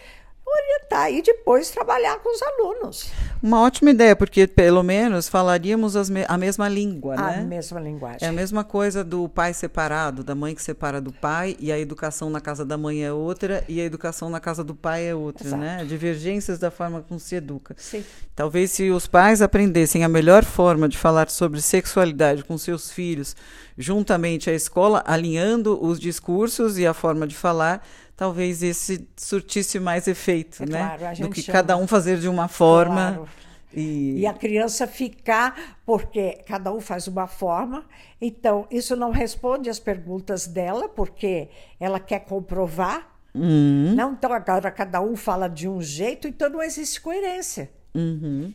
orientar 0.50 1.12
e 1.12 1.22
depois 1.22 1.70
trabalhar 1.70 2.20
com 2.20 2.34
os 2.34 2.42
alunos. 2.42 3.12
Uma 3.42 3.62
ótima 3.62 3.92
ideia, 3.92 4.16
porque 4.16 4.46
pelo 4.48 4.84
menos 4.84 5.30
falaríamos 5.30 6.10
me 6.10 6.26
a 6.28 6.38
mesma 6.38 6.68
língua, 6.68 7.14
a 7.16 7.18
né? 7.18 7.40
A 7.40 7.44
mesma 7.44 7.80
linguagem. 7.80 8.20
É 8.22 8.28
a 8.28 8.32
mesma 8.32 8.64
coisa 8.64 9.04
do 9.04 9.30
pai 9.30 9.54
separado, 9.54 10.24
da 10.24 10.36
mãe 10.36 10.54
que 10.54 10.62
separa 10.62 11.00
do 11.00 11.14
pai, 11.14 11.56
e 11.60 11.72
a 11.72 11.80
educação 11.80 12.30
na 12.30 12.42
casa 12.42 12.66
da 12.66 12.78
mãe 12.78 13.04
é 13.04 13.12
outra, 13.14 13.64
e 13.68 13.80
a 13.80 13.86
educação 13.86 14.30
na 14.30 14.40
casa 14.40 14.64
do 14.64 14.76
pai 14.76 15.06
é 15.06 15.16
outra, 15.16 15.48
Exato. 15.48 15.62
né? 15.62 15.86
Divergências 15.86 16.60
da 16.60 16.70
forma 16.70 17.02
como 17.08 17.20
se 17.20 17.36
educa. 17.36 17.76
Sim. 17.78 18.04
Talvez 18.36 18.72
se 18.72 18.90
os 18.90 19.08
pais 19.08 19.42
aprendessem 19.42 20.04
a 20.04 20.10
melhor 20.10 20.44
forma 20.44 20.90
de 20.90 20.98
falar 20.98 21.30
sobre 21.30 21.62
sexualidade 21.62 22.44
com 22.44 22.58
seus 22.58 22.92
filhos, 22.92 23.36
juntamente 23.80 24.50
à 24.50 24.54
escola, 24.54 25.02
alinhando 25.08 25.82
os 25.82 25.98
discursos 25.98 26.78
e 26.78 26.86
a 26.86 26.94
forma 26.94 27.26
de 27.26 27.34
falar, 27.34 27.88
talvez 28.16 28.62
esse 28.62 29.08
surtisse 29.16 29.80
mais 29.80 30.06
efeito, 30.06 30.64
é 30.64 30.66
né? 30.66 30.98
Claro, 30.98 31.22
Do 31.22 31.30
que 31.30 31.42
chama. 31.42 31.58
cada 31.58 31.78
um 31.78 31.88
fazer 31.88 32.20
de 32.20 32.28
uma 32.28 32.50
forma. 32.50 33.14
Claro. 33.14 33.30
E... 33.74 34.20
e... 34.20 34.28
a 34.28 34.34
criança 34.34 34.86
ficar, 34.86 35.78
porque 35.86 36.44
cada 36.46 36.74
um 36.74 36.82
faz 36.82 37.08
uma 37.08 37.26
forma, 37.26 37.86
então 38.20 38.68
isso 38.70 38.98
não 38.98 39.12
responde 39.12 39.70
às 39.70 39.80
perguntas 39.80 40.46
dela, 40.46 40.90
porque 40.90 41.48
ela 41.80 42.02
quer 42.02 42.20
comprovar. 42.20 43.08
Uhum. 43.34 43.94
Não, 43.96 44.12
então 44.12 44.34
agora 44.34 44.70
cada 44.72 45.00
um 45.02 45.16
fala 45.16 45.48
de 45.48 45.70
um 45.70 45.82
jeito, 45.82 46.28
então 46.28 46.50
não 46.50 46.62
existe 46.62 47.00
coerência. 47.00 47.70
Uhum. 47.96 48.54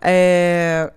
É, 0.00 0.90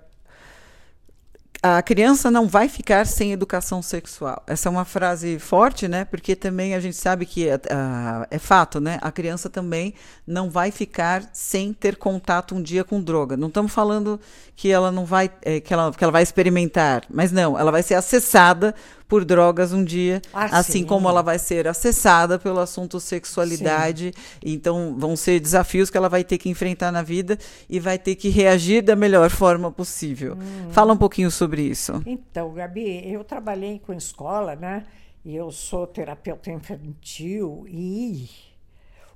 a 1.63 1.79
criança 1.83 2.31
não 2.31 2.47
vai 2.47 2.67
ficar 2.67 3.05
sem 3.05 3.31
educação 3.31 3.83
sexual. 3.83 4.41
Essa 4.47 4.67
é 4.67 4.71
uma 4.71 4.83
frase 4.83 5.37
forte, 5.37 5.87
né? 5.87 6.05
Porque 6.05 6.35
também 6.35 6.73
a 6.73 6.79
gente 6.79 6.95
sabe 6.95 7.23
que 7.23 7.47
uh, 7.47 8.25
é 8.31 8.39
fato, 8.39 8.79
né? 8.79 8.97
A 8.99 9.11
criança 9.11 9.47
também 9.47 9.93
não 10.25 10.49
vai 10.49 10.71
ficar 10.71 11.29
sem 11.31 11.71
ter 11.71 11.97
contato 11.97 12.55
um 12.55 12.63
dia 12.63 12.83
com 12.83 12.99
droga. 12.99 13.37
Não 13.37 13.47
estamos 13.47 13.71
falando 13.71 14.19
que 14.55 14.71
ela 14.71 14.91
não 14.91 15.05
vai, 15.05 15.29
é, 15.43 15.59
que, 15.59 15.71
ela, 15.71 15.91
que 15.91 16.03
ela 16.03 16.11
vai 16.11 16.23
experimentar, 16.23 17.03
mas 17.07 17.31
não, 17.31 17.57
ela 17.57 17.71
vai 17.71 17.83
ser 17.83 17.93
acessada 17.93 18.73
por 19.11 19.25
drogas 19.25 19.73
um 19.73 19.83
dia, 19.83 20.21
ah, 20.33 20.59
assim 20.59 20.79
sim. 20.79 20.85
como 20.85 21.09
ela 21.09 21.21
vai 21.21 21.37
ser 21.37 21.67
acessada 21.67 22.39
pelo 22.39 22.59
assunto 22.59 22.97
sexualidade. 22.97 24.13
Sim. 24.15 24.39
Então, 24.41 24.95
vão 24.97 25.17
ser 25.17 25.37
desafios 25.41 25.89
que 25.89 25.97
ela 25.97 26.07
vai 26.07 26.23
ter 26.23 26.37
que 26.37 26.47
enfrentar 26.47 26.93
na 26.93 27.01
vida 27.01 27.37
e 27.69 27.77
vai 27.77 27.99
ter 27.99 28.15
que 28.15 28.29
reagir 28.29 28.81
da 28.81 28.95
melhor 28.95 29.29
forma 29.29 29.69
possível. 29.69 30.37
Hum. 30.37 30.71
Fala 30.71 30.93
um 30.93 30.97
pouquinho 30.97 31.29
sobre 31.29 31.61
isso. 31.61 32.01
Então, 32.05 32.53
Gabi, 32.53 33.11
eu 33.11 33.21
trabalhei 33.25 33.79
com 33.79 33.91
escola, 33.91 34.55
né? 34.55 34.85
E 35.25 35.35
eu 35.35 35.51
sou 35.51 35.85
terapeuta 35.85 36.49
infantil 36.49 37.65
e 37.67 38.29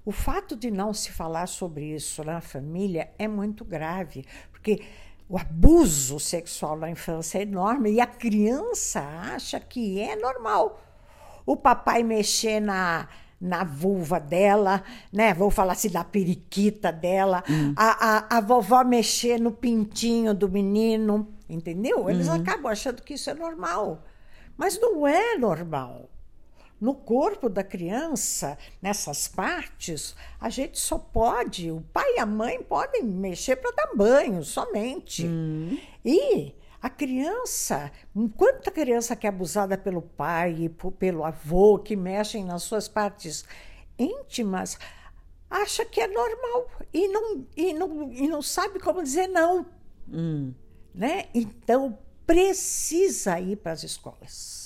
o 0.03 0.11
fato 0.11 0.57
de 0.57 0.69
não 0.69 0.93
se 0.93 1.09
falar 1.09 1.47
sobre 1.47 1.95
isso 1.95 2.21
na 2.21 2.41
família 2.41 3.11
é 3.17 3.29
muito 3.29 3.63
grave, 3.63 4.25
porque 4.51 4.81
o 5.27 5.37
abuso 5.37 6.19
sexual 6.19 6.77
na 6.77 6.89
infância 6.89 7.39
é 7.39 7.41
enorme 7.41 7.91
e 7.91 7.99
a 7.99 8.05
criança 8.05 9.01
acha 9.33 9.59
que 9.59 9.99
é 9.99 10.15
normal. 10.15 10.81
O 11.45 11.57
papai 11.57 12.03
mexer 12.03 12.59
na, 12.59 13.07
na 13.39 13.63
vulva 13.63 14.19
dela, 14.19 14.83
né? 15.11 15.33
Vou 15.33 15.49
falar 15.49 15.73
assim, 15.73 15.89
da 15.89 16.03
periquita 16.03 16.91
dela, 16.91 17.43
hum. 17.49 17.73
a, 17.75 18.35
a, 18.35 18.37
a 18.37 18.41
vovó 18.41 18.83
mexer 18.83 19.39
no 19.39 19.51
pintinho 19.51 20.33
do 20.33 20.49
menino, 20.49 21.27
entendeu? 21.49 22.09
Eles 22.09 22.27
uhum. 22.27 22.35
acabam 22.35 22.71
achando 22.71 23.01
que 23.01 23.15
isso 23.15 23.29
é 23.29 23.33
normal. 23.33 24.03
Mas 24.57 24.79
não 24.79 25.07
é 25.07 25.37
normal. 25.37 26.09
No 26.79 26.93
corpo 26.93 27.47
da 27.47 27.63
criança, 27.63 28.57
nessas 28.81 29.27
partes, 29.29 30.13
a 30.39 30.49
gente 30.49 30.77
só 30.77 30.97
pode, 30.97 31.71
o 31.71 31.81
pai 31.93 32.15
e 32.15 32.19
a 32.19 32.25
mãe 32.25 32.61
podem 32.61 33.03
mexer 33.03 33.55
para 33.55 33.71
dar 33.71 33.95
banho 33.95 34.43
somente. 34.43 35.25
Hum. 35.25 35.77
E 36.03 36.53
a 36.81 36.89
criança, 36.89 37.91
enquanto 38.13 38.67
a 38.67 38.71
criança 38.71 39.15
que 39.15 39.25
é 39.25 39.29
abusada 39.29 39.77
pelo 39.77 40.01
pai 40.01 40.65
e 40.65 40.69
pelo 40.69 41.23
avô, 41.23 41.79
que 41.79 41.95
mexem 41.95 42.43
nas 42.43 42.63
suas 42.63 42.89
partes 42.89 43.45
íntimas, 43.97 44.77
acha 45.49 45.85
que 45.85 46.01
é 46.01 46.07
normal 46.07 46.69
e 46.93 47.07
não, 47.07 47.47
e 47.55 47.73
não, 47.73 48.11
e 48.11 48.27
não 48.27 48.41
sabe 48.41 48.79
como 48.79 49.01
dizer 49.01 49.27
não. 49.27 49.65
Hum. 50.11 50.53
Né? 50.93 51.25
Então, 51.33 51.97
precisa 52.27 53.39
ir 53.39 53.55
para 53.55 53.71
as 53.71 53.83
escolas 53.83 54.64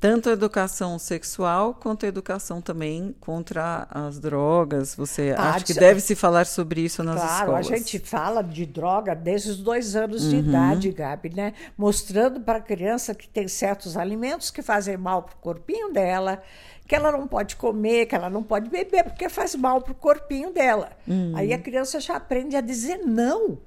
tanto 0.00 0.28
a 0.28 0.32
educação 0.32 0.98
sexual 0.98 1.74
quanto 1.74 2.04
a 2.04 2.08
educação 2.08 2.60
também 2.60 3.14
contra 3.20 3.86
as 3.90 4.18
drogas. 4.18 4.94
Você 4.94 5.34
ah, 5.36 5.52
acha 5.52 5.64
que 5.64 5.74
deve 5.74 6.00
se 6.00 6.14
falar 6.14 6.46
sobre 6.46 6.82
isso 6.82 7.02
nas 7.02 7.16
claro, 7.16 7.32
escolas? 7.32 7.66
Claro, 7.66 7.74
a 7.74 7.78
gente 7.78 7.98
fala 7.98 8.42
de 8.42 8.66
droga 8.66 9.14
desde 9.14 9.50
os 9.50 9.56
dois 9.58 9.96
anos 9.96 10.24
uhum. 10.24 10.30
de 10.30 10.36
idade, 10.36 10.92
Gabi, 10.92 11.30
né? 11.34 11.54
Mostrando 11.76 12.40
para 12.40 12.58
a 12.58 12.62
criança 12.62 13.14
que 13.14 13.28
tem 13.28 13.48
certos 13.48 13.96
alimentos 13.96 14.50
que 14.50 14.62
fazem 14.62 14.96
mal 14.96 15.22
para 15.22 15.34
o 15.34 15.38
corpinho 15.38 15.92
dela, 15.92 16.42
que 16.86 16.94
ela 16.94 17.10
não 17.10 17.26
pode 17.26 17.56
comer, 17.56 18.06
que 18.06 18.14
ela 18.14 18.28
não 18.28 18.42
pode 18.42 18.68
beber, 18.68 19.04
porque 19.04 19.28
faz 19.28 19.54
mal 19.54 19.80
para 19.80 19.92
o 19.92 19.94
corpinho 19.94 20.52
dela. 20.52 20.90
Uhum. 21.08 21.32
Aí 21.34 21.52
a 21.52 21.58
criança 21.58 21.98
já 21.98 22.16
aprende 22.16 22.56
a 22.56 22.60
dizer 22.60 22.98
não 22.98 23.58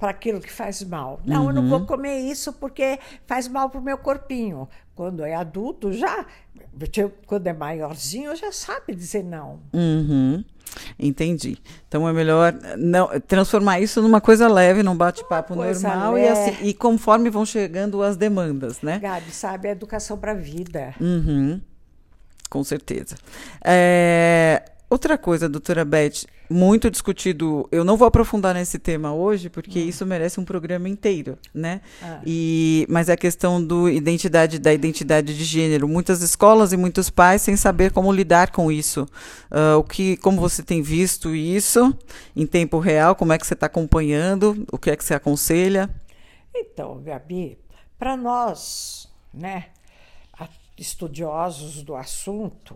para 0.00 0.10
aquilo 0.10 0.40
que 0.40 0.50
faz 0.50 0.82
mal. 0.82 1.20
Não, 1.24 1.46
eu 1.48 1.52
não 1.52 1.62
Uhum. 1.62 1.68
vou 1.68 1.86
comer 1.86 2.18
isso 2.20 2.52
porque 2.54 2.98
faz 3.26 3.46
mal 3.46 3.68
para 3.68 3.78
o 3.78 3.84
meu 3.84 3.98
corpinho. 3.98 4.66
Quando 4.94 5.22
é 5.22 5.34
adulto, 5.34 5.92
já. 5.92 6.26
Quando 7.26 7.46
é 7.46 7.52
maiorzinho, 7.52 8.34
já 8.34 8.50
sabe 8.50 8.94
dizer 8.94 9.22
não. 9.22 9.60
Uhum. 9.72 10.42
Entendi. 10.98 11.58
Então 11.88 12.08
é 12.08 12.12
melhor 12.12 12.54
não 12.78 13.08
transformar 13.26 13.80
isso 13.80 14.00
numa 14.00 14.20
coisa 14.20 14.48
leve, 14.48 14.82
num 14.82 14.96
bate-papo 14.96 15.54
normal 15.54 16.16
e, 16.16 16.28
assim, 16.28 16.56
e 16.62 16.72
conforme 16.72 17.28
vão 17.28 17.44
chegando 17.44 18.02
as 18.02 18.16
demandas, 18.16 18.80
né? 18.80 18.98
Gabi, 19.00 19.30
sabe? 19.32 19.68
É 19.68 19.72
educação 19.72 20.16
para 20.16 20.32
a 20.32 20.34
vida. 20.36 20.94
Uhum. 21.00 21.60
Com 22.48 22.64
certeza. 22.64 23.16
É, 23.64 24.62
Outra 24.88 25.16
coisa, 25.16 25.48
doutora 25.48 25.84
Beth, 25.84 26.24
muito 26.50 26.90
discutido, 26.90 27.68
eu 27.70 27.84
não 27.84 27.96
vou 27.96 28.08
aprofundar 28.08 28.54
nesse 28.54 28.78
tema 28.78 29.14
hoje, 29.14 29.48
porque 29.48 29.78
isso 29.78 30.04
merece 30.04 30.40
um 30.40 30.44
programa 30.44 30.88
inteiro, 30.88 31.38
né? 31.54 31.80
Ah. 32.02 32.20
E, 32.26 32.84
mas 32.88 33.08
é 33.08 33.12
a 33.12 33.16
questão 33.16 33.62
do 33.62 33.88
identidade, 33.88 34.58
da 34.58 34.72
identidade 34.72 35.36
de 35.36 35.44
gênero. 35.44 35.86
Muitas 35.86 36.22
escolas 36.22 36.72
e 36.72 36.76
muitos 36.76 37.08
pais 37.08 37.42
sem 37.42 37.56
saber 37.56 37.92
como 37.92 38.12
lidar 38.12 38.50
com 38.50 38.70
isso. 38.70 39.06
Ah, 39.50 39.76
o 39.76 39.84
que, 39.84 40.16
como 40.16 40.40
você 40.40 40.62
tem 40.62 40.82
visto 40.82 41.34
isso 41.34 41.96
em 42.34 42.46
tempo 42.46 42.78
real? 42.80 43.14
Como 43.14 43.32
é 43.32 43.38
que 43.38 43.46
você 43.46 43.54
está 43.54 43.66
acompanhando? 43.66 44.66
O 44.72 44.78
que 44.78 44.90
é 44.90 44.96
que 44.96 45.04
você 45.04 45.14
aconselha? 45.14 45.88
Então, 46.54 47.00
Gabi, 47.02 47.58
para 47.96 48.16
nós, 48.16 49.08
né, 49.32 49.66
estudiosos 50.80 51.82
do 51.82 51.94
assunto, 51.94 52.74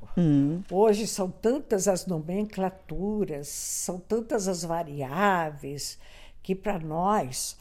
hoje 0.71 1.07
são 1.07 1.31
tantas 1.31 1.89
as 1.89 2.07
nomenclaturas, 2.07 3.49
são 3.49 3.99
tantas 3.99 4.47
as 4.47 4.63
variáveis, 4.63 5.99
que 6.43 6.55
para 6.55 6.79
nós 6.79 7.57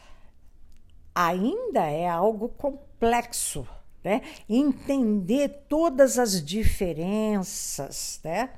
ainda 1.15 1.85
é 1.89 2.09
algo 2.09 2.49
complexo, 2.49 3.65
né? 4.03 4.21
Entender 4.49 5.63
todas 5.69 6.19
as 6.19 6.43
diferenças, 6.43 8.19
né? 8.21 8.49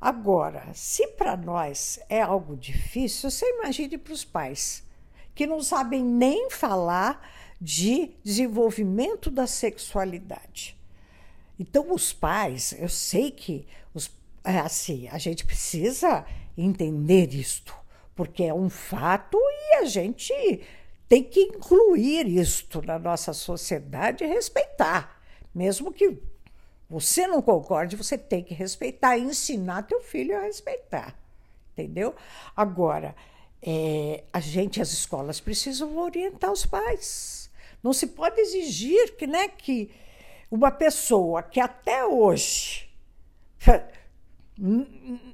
Agora, 0.00 0.62
se 0.74 1.08
para 1.08 1.36
nós 1.36 1.98
é 2.08 2.22
algo 2.22 2.56
difícil, 2.56 3.30
você 3.30 3.44
imagine 3.58 3.98
para 3.98 4.12
os 4.12 4.24
pais 4.24 4.84
que 5.34 5.46
não 5.46 5.60
sabem 5.60 6.04
nem 6.04 6.50
falar 6.50 7.20
de 7.60 8.12
desenvolvimento 8.22 9.30
da 9.30 9.46
sexualidade. 9.46 10.75
Então, 11.58 11.92
os 11.92 12.12
pais, 12.12 12.74
eu 12.78 12.88
sei 12.88 13.30
que 13.30 13.66
os, 13.94 14.10
é 14.44 14.58
assim, 14.58 15.08
a 15.08 15.18
gente 15.18 15.44
precisa 15.44 16.24
entender 16.56 17.34
isto, 17.34 17.74
porque 18.14 18.44
é 18.44 18.54
um 18.54 18.68
fato 18.68 19.38
e 19.38 19.76
a 19.76 19.84
gente 19.84 20.32
tem 21.08 21.22
que 21.22 21.40
incluir 21.40 22.26
isto 22.26 22.82
na 22.82 22.98
nossa 22.98 23.32
sociedade 23.32 24.24
e 24.24 24.26
respeitar. 24.26 25.20
Mesmo 25.54 25.92
que 25.92 26.18
você 26.88 27.26
não 27.26 27.42
concorde, 27.42 27.96
você 27.96 28.16
tem 28.16 28.42
que 28.42 28.54
respeitar 28.54 29.16
e 29.16 29.22
ensinar 29.22 29.82
teu 29.82 30.00
filho 30.00 30.36
a 30.36 30.42
respeitar. 30.42 31.18
Entendeu? 31.72 32.14
Agora, 32.54 33.14
é, 33.62 34.24
a 34.32 34.40
gente, 34.40 34.80
as 34.80 34.92
escolas 34.92 35.40
precisam 35.40 35.96
orientar 35.96 36.52
os 36.52 36.64
pais. 36.64 37.50
Não 37.82 37.92
se 37.92 38.08
pode 38.08 38.40
exigir 38.40 39.16
que, 39.16 39.26
né, 39.26 39.48
que 39.48 39.90
uma 40.50 40.70
pessoa 40.70 41.42
que 41.42 41.60
até 41.60 42.04
hoje 42.04 42.90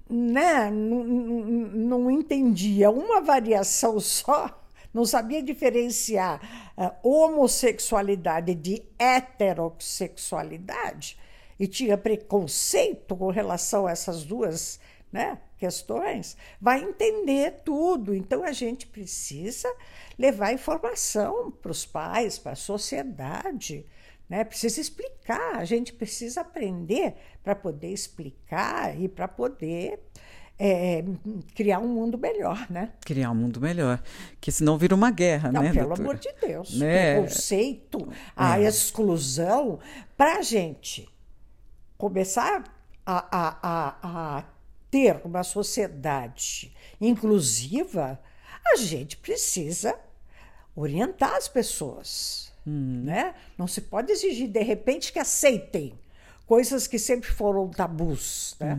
né, 0.08 0.70
não, 0.70 2.08
entendia 2.10 2.90
uma 2.90 3.20
variação 3.20 4.00
só, 4.00 4.58
não 4.92 5.04
sabia 5.04 5.40
diferenciar 5.42 6.40
ah, 6.76 6.94
homossexualidade 7.02 8.54
de 8.54 8.82
heterossexualidade 8.98 11.18
e 11.58 11.66
tinha 11.66 11.96
preconceito 11.96 13.16
com 13.16 13.30
relação 13.30 13.86
a 13.86 13.92
essas 13.92 14.24
duas 14.24 14.78
né, 15.12 15.38
questões, 15.58 16.36
vai 16.60 16.82
entender 16.82 17.62
tudo. 17.64 18.14
Então 18.14 18.42
a 18.42 18.52
gente 18.52 18.86
precisa 18.86 19.72
levar 20.18 20.52
informação 20.52 21.50
para 21.50 21.70
os 21.70 21.84
pais, 21.84 22.38
para 22.38 22.52
a 22.52 22.56
sociedade. 22.56 23.86
Né? 24.32 24.44
Precisa 24.44 24.80
explicar, 24.80 25.56
a 25.56 25.64
gente 25.66 25.92
precisa 25.92 26.40
aprender 26.40 27.16
para 27.44 27.54
poder 27.54 27.92
explicar 27.92 28.98
e 28.98 29.06
para 29.06 29.28
poder 29.28 30.00
é, 30.58 31.04
criar 31.54 31.80
um 31.80 31.88
mundo 31.88 32.16
melhor, 32.16 32.66
né? 32.70 32.94
Criar 33.04 33.30
um 33.30 33.34
mundo 33.34 33.60
melhor. 33.60 34.02
Que 34.40 34.50
senão 34.50 34.78
vira 34.78 34.94
uma 34.94 35.10
guerra, 35.10 35.52
Não, 35.52 35.60
né, 35.62 35.70
pelo 35.70 35.88
doutora? 35.88 36.00
amor 36.08 36.16
de 36.18 36.32
Deus. 36.40 36.78
Né? 36.78 37.18
O 37.18 37.24
conceito, 37.24 38.08
a 38.34 38.58
É. 38.58 38.62
exclusão, 38.66 39.78
para 40.16 40.38
a 40.38 40.42
gente 40.42 41.06
começar 41.98 42.64
a, 43.04 43.38
a, 43.38 43.58
a, 43.62 44.38
a 44.38 44.44
ter 44.90 45.20
uma 45.26 45.42
sociedade 45.42 46.74
inclusiva, 46.98 48.18
a 48.72 48.76
gente 48.76 49.18
precisa 49.18 49.94
orientar 50.74 51.34
as 51.34 51.48
pessoas. 51.48 52.52
Né? 52.64 53.34
Não 53.58 53.66
se 53.66 53.80
pode 53.80 54.12
exigir, 54.12 54.48
de 54.48 54.62
repente, 54.62 55.12
que 55.12 55.18
aceitem 55.18 55.92
coisas 56.46 56.86
que 56.86 56.98
sempre 56.98 57.28
foram 57.30 57.68
tabus. 57.68 58.54
Né? 58.60 58.78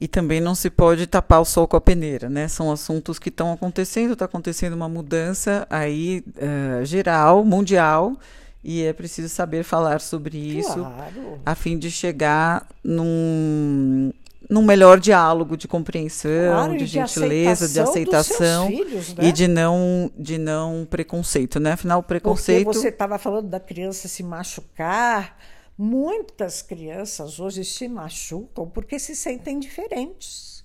E 0.00 0.08
também 0.08 0.40
não 0.40 0.54
se 0.54 0.70
pode 0.70 1.06
tapar 1.06 1.40
o 1.40 1.44
sol 1.44 1.66
com 1.68 1.76
a 1.76 1.80
peneira, 1.80 2.28
né? 2.28 2.48
São 2.48 2.72
assuntos 2.72 3.18
que 3.18 3.28
estão 3.28 3.52
acontecendo, 3.52 4.14
está 4.14 4.24
acontecendo 4.24 4.72
uma 4.74 4.88
mudança 4.88 5.66
aí 5.70 6.24
eh, 6.36 6.84
geral, 6.84 7.44
mundial, 7.44 8.16
e 8.64 8.82
é 8.82 8.92
preciso 8.92 9.28
saber 9.28 9.62
falar 9.64 10.00
sobre 10.00 10.38
isso 10.38 10.74
Claro. 10.74 11.40
a 11.44 11.54
fim 11.54 11.78
de 11.78 11.90
chegar 11.90 12.66
num, 12.82 14.12
num 14.52 14.62
melhor 14.62 15.00
diálogo 15.00 15.56
de 15.56 15.66
compreensão, 15.66 16.30
Claro, 16.52 16.72
de 16.72 16.80
de 16.80 16.86
gentileza, 16.86 17.66
de 17.66 17.80
aceitação 17.80 18.66
aceitação 18.66 18.68
dos 18.68 18.76
seus 18.76 18.88
filhos, 18.88 19.14
né? 19.14 19.24
e 19.24 19.32
de 19.32 19.48
não, 19.48 20.12
de 20.14 20.36
não 20.36 20.86
preconceito, 20.88 21.58
né? 21.58 21.72
Afinal, 21.72 22.02
preconceito. 22.02 22.64
Porque 22.64 22.78
você 22.78 22.88
estava 22.88 23.18
falando 23.18 23.48
da 23.48 23.58
criança 23.58 24.08
se 24.08 24.22
machucar. 24.22 25.38
Muitas 25.78 26.60
crianças 26.60 27.40
hoje 27.40 27.64
se 27.64 27.88
machucam 27.88 28.68
porque 28.68 28.98
se 28.98 29.16
sentem 29.16 29.58
diferentes. 29.58 30.62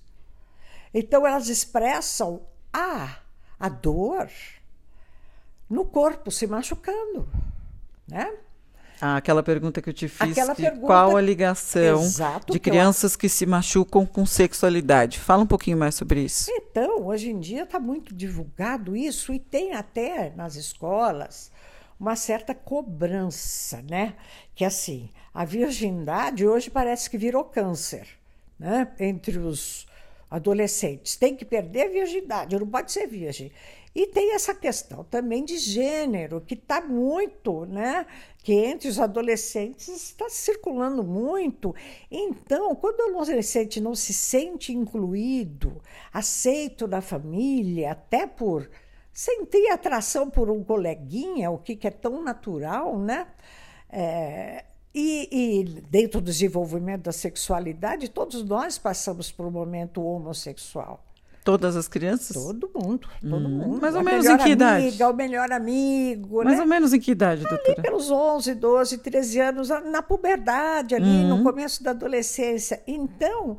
Então 0.92 1.26
elas 1.26 1.48
expressam 1.48 2.42
a, 2.70 3.16
a 3.58 3.68
dor 3.70 4.28
no 5.68 5.86
corpo 5.86 6.30
se 6.30 6.46
machucando, 6.46 7.26
né? 8.06 8.30
Ah, 9.00 9.16
aquela 9.16 9.42
pergunta 9.42 9.80
que 9.80 9.88
eu 9.88 9.94
te 9.94 10.08
fiz 10.08 10.32
Aquela 10.32 10.54
de 10.54 10.62
pergunta- 10.62 10.86
qual 10.86 11.16
a 11.16 11.20
ligação 11.20 12.02
Exato, 12.02 12.52
de 12.52 12.58
que 12.58 12.68
eu- 12.68 12.72
crianças 12.72 13.14
que 13.14 13.28
se 13.28 13.46
machucam 13.46 14.04
com 14.04 14.26
sexualidade. 14.26 15.18
Fala 15.20 15.42
um 15.42 15.46
pouquinho 15.46 15.76
mais 15.78 15.94
sobre 15.94 16.20
isso. 16.22 16.50
Então, 16.50 17.06
hoje 17.06 17.30
em 17.30 17.38
dia 17.38 17.62
está 17.62 17.78
muito 17.78 18.14
divulgado 18.14 18.96
isso 18.96 19.32
e 19.32 19.38
tem 19.38 19.74
até 19.74 20.32
nas 20.34 20.56
escolas 20.56 21.50
uma 21.98 22.16
certa 22.16 22.54
cobrança, 22.54 23.82
né? 23.88 24.14
Que 24.54 24.64
assim, 24.64 25.10
a 25.32 25.44
virgindade 25.44 26.46
hoje 26.46 26.70
parece 26.70 27.08
que 27.08 27.18
virou 27.18 27.44
câncer, 27.44 28.06
né? 28.58 28.88
Entre 28.98 29.38
os 29.38 29.86
adolescentes. 30.30 31.16
Tem 31.16 31.34
que 31.34 31.44
perder 31.44 31.82
a 31.86 31.88
virgindade, 31.90 32.58
não 32.58 32.66
pode 32.66 32.92
ser 32.92 33.06
virgem. 33.06 33.50
E 33.98 34.06
tem 34.06 34.32
essa 34.32 34.54
questão 34.54 35.02
também 35.02 35.44
de 35.44 35.58
gênero, 35.58 36.40
que 36.40 36.54
está 36.54 36.80
muito, 36.80 37.66
né? 37.66 38.06
Que 38.44 38.52
entre 38.52 38.86
os 38.88 39.00
adolescentes 39.00 39.88
está 39.88 40.28
circulando 40.28 41.02
muito. 41.02 41.74
Então, 42.08 42.76
quando 42.76 43.00
o 43.00 43.20
adolescente 43.20 43.80
não 43.80 43.96
se 43.96 44.14
sente 44.14 44.72
incluído, 44.72 45.82
aceito 46.12 46.86
na 46.86 47.00
família, 47.00 47.90
até 47.90 48.24
por 48.24 48.70
sentir 49.12 49.68
atração 49.72 50.30
por 50.30 50.48
um 50.48 50.62
coleguinha, 50.62 51.50
o 51.50 51.58
que, 51.58 51.74
que 51.74 51.88
é 51.88 51.90
tão 51.90 52.22
natural, 52.22 52.96
né? 53.00 53.26
É, 53.90 54.64
e, 54.94 55.28
e 55.32 55.64
dentro 55.90 56.20
do 56.20 56.26
desenvolvimento 56.26 57.02
da 57.02 57.12
sexualidade, 57.12 58.08
todos 58.08 58.44
nós 58.44 58.78
passamos 58.78 59.32
por 59.32 59.44
um 59.44 59.50
momento 59.50 60.00
homossexual. 60.04 61.07
Todas 61.44 61.76
as 61.76 61.88
crianças? 61.88 62.36
Todo 62.36 62.70
mundo, 62.74 63.08
todo 63.20 63.48
mundo. 63.48 63.80
mais 63.80 63.94
ou 63.94 64.00
A 64.00 64.04
menos 64.04 64.26
em 64.26 64.36
que 64.38 64.48
idade? 64.50 64.82
amiga, 64.88 65.08
o 65.10 65.14
melhor 65.14 65.50
amigo, 65.50 66.44
Mais 66.44 66.56
né? 66.58 66.62
ou 66.62 66.68
menos 66.68 66.92
em 66.92 67.00
que 67.00 67.10
idade, 67.12 67.46
Ali 67.46 67.50
doutora? 67.56 67.82
pelos 67.82 68.10
11, 68.10 68.54
12, 68.54 68.98
13 68.98 69.40
anos, 69.40 69.68
na 69.68 70.02
puberdade, 70.02 70.94
ali 70.94 71.06
Uhum. 71.08 71.38
no 71.38 71.42
começo 71.42 71.82
da 71.82 71.90
adolescência. 71.92 72.82
Então, 72.86 73.56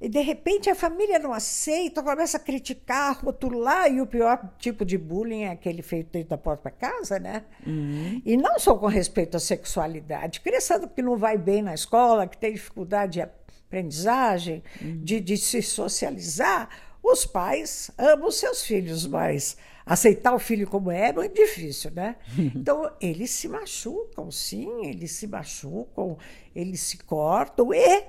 de 0.00 0.20
repente 0.20 0.68
a 0.70 0.74
família 0.74 1.18
não 1.18 1.32
aceita, 1.32 2.02
começa 2.02 2.36
a 2.36 2.40
criticar, 2.40 3.18
rotular, 3.24 3.90
e 3.92 4.00
o 4.00 4.06
pior 4.06 4.40
tipo 4.58 4.84
de 4.84 4.96
bullying 4.98 5.42
é 5.42 5.50
aquele 5.50 5.82
feito 5.82 6.10
dentro 6.12 6.30
da 6.30 6.38
porta 6.38 6.70
casa, 6.70 7.18
né? 7.20 7.44
Uhum. 7.66 8.20
E 8.24 8.36
não 8.36 8.58
só 8.58 8.74
com 8.76 8.86
respeito 8.86 9.36
à 9.36 9.40
sexualidade, 9.40 10.40
criança 10.40 10.88
que 10.88 11.02
não 11.02 11.16
vai 11.16 11.36
bem 11.38 11.62
na 11.62 11.74
escola, 11.74 12.26
que 12.26 12.36
tem 12.38 12.52
dificuldade 12.52 13.12
de 13.14 13.20
aprendizagem, 13.22 14.62
Uhum. 14.80 15.00
de, 15.04 15.20
de 15.20 15.36
se 15.36 15.60
socializar, 15.62 16.68
Os 17.02 17.24
pais 17.24 17.90
amam 17.96 18.30
seus 18.30 18.62
filhos, 18.62 19.06
mas 19.06 19.56
aceitar 19.86 20.34
o 20.34 20.38
filho 20.38 20.66
como 20.66 20.90
é 20.90 21.08
é 21.08 21.12
muito 21.12 21.34
difícil, 21.34 21.90
né? 21.90 22.16
Então, 22.54 22.90
eles 23.00 23.30
se 23.30 23.48
machucam, 23.48 24.30
sim, 24.30 24.86
eles 24.86 25.12
se 25.12 25.26
machucam, 25.26 26.18
eles 26.54 26.80
se 26.80 26.98
cortam 26.98 27.72
e 27.72 28.04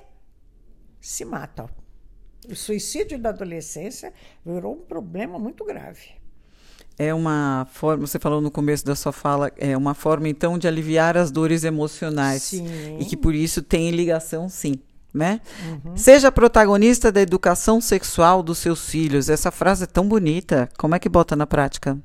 se 0.99 1.23
matam. 1.23 1.69
O 2.49 2.55
suicídio 2.55 3.17
na 3.17 3.29
adolescência 3.29 4.13
virou 4.45 4.73
um 4.73 4.81
problema 4.81 5.37
muito 5.37 5.63
grave. 5.63 6.19
É 6.97 7.13
uma 7.13 7.65
forma, 7.71 8.05
você 8.05 8.19
falou 8.19 8.41
no 8.41 8.51
começo 8.51 8.85
da 8.85 8.93
sua 8.93 9.13
fala, 9.13 9.49
é 9.55 9.77
uma 9.77 9.93
forma 9.93 10.27
então 10.27 10.57
de 10.57 10.67
aliviar 10.67 11.15
as 11.15 11.31
dores 11.31 11.63
emocionais. 11.63 12.43
Sim. 12.43 12.97
E 12.99 13.05
que 13.05 13.15
por 13.15 13.33
isso 13.33 13.61
tem 13.61 13.91
ligação, 13.91 14.49
sim. 14.49 14.81
Né? 15.13 15.41
Uhum. 15.65 15.97
Seja 15.97 16.31
protagonista 16.31 17.11
da 17.11 17.19
educação 17.19 17.81
sexual 17.81 18.43
dos 18.43 18.59
seus 18.59 18.89
filhos. 18.89 19.27
Essa 19.27 19.49
frase 19.49 19.85
é 19.85 19.87
tão 19.87 20.07
bonita. 20.07 20.69
Como 20.77 20.93
é 20.93 20.99
que 20.99 21.09
bota 21.09 21.35
na 21.35 21.47
prática? 21.47 21.97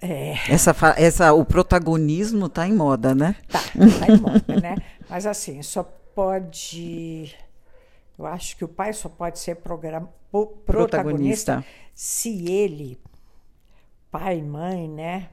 É. 0.00 0.34
Essa, 0.48 0.74
essa, 0.96 1.32
o 1.32 1.44
protagonismo 1.44 2.46
está 2.46 2.66
em 2.66 2.72
moda, 2.72 3.14
né? 3.14 3.36
Tá, 3.48 3.58
tá 3.60 4.12
em 4.12 4.18
moda, 4.18 4.60
né? 4.60 4.76
Mas 5.10 5.26
assim, 5.26 5.62
só 5.62 5.82
pode. 6.14 7.34
Eu 8.18 8.26
acho 8.26 8.56
que 8.56 8.64
o 8.64 8.68
pai 8.68 8.92
só 8.92 9.08
pode 9.08 9.38
ser 9.40 9.56
program, 9.56 10.08
protagonista, 10.30 10.64
protagonista 10.64 11.64
se 11.94 12.50
ele, 12.50 12.98
pai 14.10 14.38
e 14.38 14.42
mãe, 14.42 14.88
né, 14.88 15.28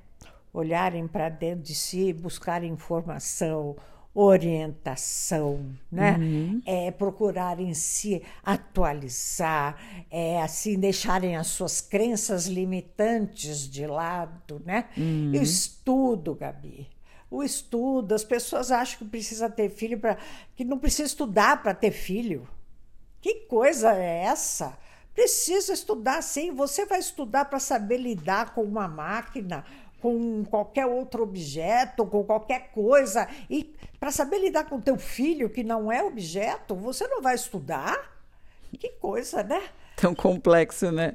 olharem 0.53 1.07
para 1.07 1.29
dentro 1.29 1.63
de 1.63 1.75
si, 1.75 2.13
buscarem 2.13 2.71
informação, 2.71 3.75
orientação, 4.13 5.65
né? 5.91 6.17
Uhum. 6.17 6.61
É 6.65 6.91
procurarem 6.91 7.73
se 7.73 8.21
atualizar, 8.43 9.77
é 10.09 10.41
assim 10.41 10.77
deixarem 10.77 11.37
as 11.37 11.47
suas 11.47 11.79
crenças 11.79 12.45
limitantes 12.47 13.69
de 13.69 13.87
lado, 13.87 14.61
né? 14.65 14.89
Uhum. 14.97 15.31
E 15.33 15.39
o 15.39 15.41
estudo, 15.41 16.35
Gabi. 16.35 16.87
O 17.29 17.41
estudo, 17.41 18.13
as 18.13 18.25
pessoas 18.25 18.71
acham 18.71 18.99
que 18.99 19.05
precisa 19.05 19.49
ter 19.49 19.69
filho 19.69 19.97
para 19.97 20.17
que 20.53 20.65
não 20.65 20.77
precisa 20.77 21.05
estudar 21.05 21.63
para 21.63 21.73
ter 21.73 21.91
filho. 21.91 22.45
Que 23.21 23.35
coisa 23.45 23.93
é 23.93 24.23
essa? 24.23 24.77
Precisa 25.13 25.71
estudar 25.71 26.21
sim. 26.21 26.51
Você 26.51 26.85
vai 26.85 26.99
estudar 26.99 27.45
para 27.45 27.59
saber 27.59 27.97
lidar 27.97 28.53
com 28.53 28.63
uma 28.63 28.87
máquina, 28.87 29.63
com 30.01 30.43
qualquer 30.45 30.85
outro 30.85 31.23
objeto, 31.23 32.05
com 32.05 32.23
qualquer 32.23 32.71
coisa. 32.71 33.27
E 33.49 33.75
para 33.99 34.11
saber 34.11 34.39
lidar 34.39 34.65
com 34.65 34.81
teu 34.81 34.97
filho, 34.97 35.49
que 35.49 35.63
não 35.63 35.91
é 35.91 36.03
objeto, 36.03 36.75
você 36.75 37.07
não 37.07 37.21
vai 37.21 37.35
estudar? 37.35 38.11
Que 38.79 38.89
coisa, 38.89 39.43
né? 39.43 39.61
tão 40.01 40.15
complexo, 40.15 40.91
né? 40.91 41.13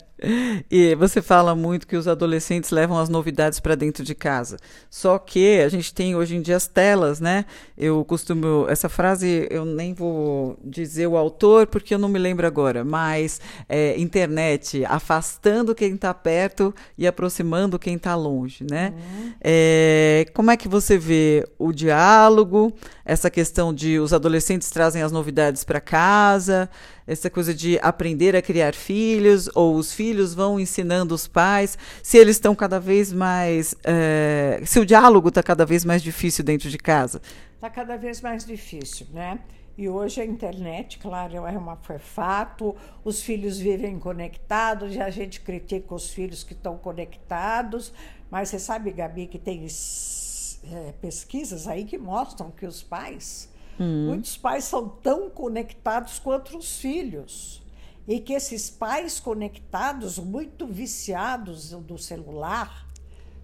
E 0.70 0.94
você 0.94 1.20
fala 1.20 1.54
muito 1.54 1.86
que 1.86 1.94
os 1.94 2.08
adolescentes 2.08 2.70
levam 2.70 2.98
as 2.98 3.08
novidades 3.08 3.60
para 3.60 3.74
dentro 3.74 4.02
de 4.02 4.14
casa. 4.14 4.56
Só 4.88 5.18
que 5.18 5.60
a 5.60 5.68
gente 5.68 5.92
tem 5.92 6.16
hoje 6.16 6.36
em 6.36 6.40
dia 6.40 6.56
as 6.56 6.66
telas, 6.66 7.20
né? 7.20 7.44
Eu 7.76 8.02
costumo. 8.04 8.66
Essa 8.68 8.88
frase 8.88 9.46
eu 9.50 9.66
nem 9.66 9.92
vou 9.92 10.58
dizer 10.64 11.06
o 11.06 11.18
autor 11.18 11.66
porque 11.66 11.94
eu 11.94 11.98
não 11.98 12.08
me 12.08 12.18
lembro 12.18 12.46
agora, 12.46 12.82
mas 12.82 13.40
é, 13.68 13.98
internet 14.00 14.84
afastando 14.86 15.74
quem 15.74 15.94
está 15.94 16.14
perto 16.14 16.74
e 16.96 17.06
aproximando 17.06 17.78
quem 17.78 17.96
está 17.96 18.14
longe, 18.14 18.64
né? 18.68 18.94
Uhum. 18.96 19.32
É, 19.42 20.26
como 20.32 20.50
é 20.50 20.56
que 20.56 20.68
você 20.68 20.96
vê 20.96 21.46
o 21.58 21.72
diálogo, 21.72 22.72
essa 23.04 23.30
questão 23.30 23.72
de 23.72 23.98
os 23.98 24.14
adolescentes 24.14 24.70
trazem 24.70 25.02
as 25.02 25.12
novidades 25.12 25.62
para 25.62 25.80
casa? 25.80 26.70
Essa 27.06 27.30
coisa 27.30 27.54
de 27.54 27.78
aprender 27.80 28.34
a 28.34 28.42
criar 28.42 28.74
filhos, 28.74 29.48
ou 29.54 29.76
os 29.76 29.92
filhos 29.92 30.34
vão 30.34 30.58
ensinando 30.58 31.14
os 31.14 31.28
pais, 31.28 31.78
se 32.02 32.18
eles 32.18 32.36
estão 32.36 32.54
cada 32.54 32.80
vez 32.80 33.12
mais. 33.12 33.74
É, 33.84 34.60
se 34.64 34.80
o 34.80 34.86
diálogo 34.86 35.28
está 35.28 35.42
cada 35.42 35.64
vez 35.64 35.84
mais 35.84 36.02
difícil 36.02 36.44
dentro 36.44 36.68
de 36.68 36.78
casa. 36.78 37.22
Está 37.54 37.70
cada 37.70 37.96
vez 37.96 38.20
mais 38.20 38.44
difícil, 38.44 39.06
né? 39.12 39.38
E 39.78 39.90
hoje 39.90 40.22
a 40.22 40.24
internet, 40.24 40.98
claro, 40.98 41.46
é, 41.46 41.50
uma, 41.50 41.78
é 41.90 41.98
fato, 41.98 42.74
os 43.04 43.22
filhos 43.22 43.58
vivem 43.58 43.98
conectados 43.98 44.94
e 44.94 45.00
a 45.00 45.10
gente 45.10 45.42
critica 45.42 45.94
os 45.94 46.08
filhos 46.08 46.42
que 46.42 46.54
estão 46.54 46.78
conectados, 46.78 47.92
mas 48.30 48.48
você 48.48 48.58
sabe, 48.58 48.90
Gabi, 48.90 49.26
que 49.26 49.38
tem 49.38 49.66
é, 49.66 50.92
pesquisas 51.00 51.68
aí 51.68 51.84
que 51.84 51.98
mostram 51.98 52.50
que 52.50 52.64
os 52.64 52.82
pais 52.82 53.50
Uhum. 53.78 54.06
Muitos 54.06 54.36
pais 54.36 54.64
são 54.64 54.88
tão 54.88 55.28
conectados 55.28 56.18
quanto 56.18 56.56
os 56.56 56.78
filhos. 56.78 57.62
E 58.08 58.20
que 58.20 58.32
esses 58.32 58.70
pais 58.70 59.18
conectados, 59.18 60.18
muito 60.18 60.66
viciados 60.66 61.70
do 61.70 61.98
celular, 61.98 62.86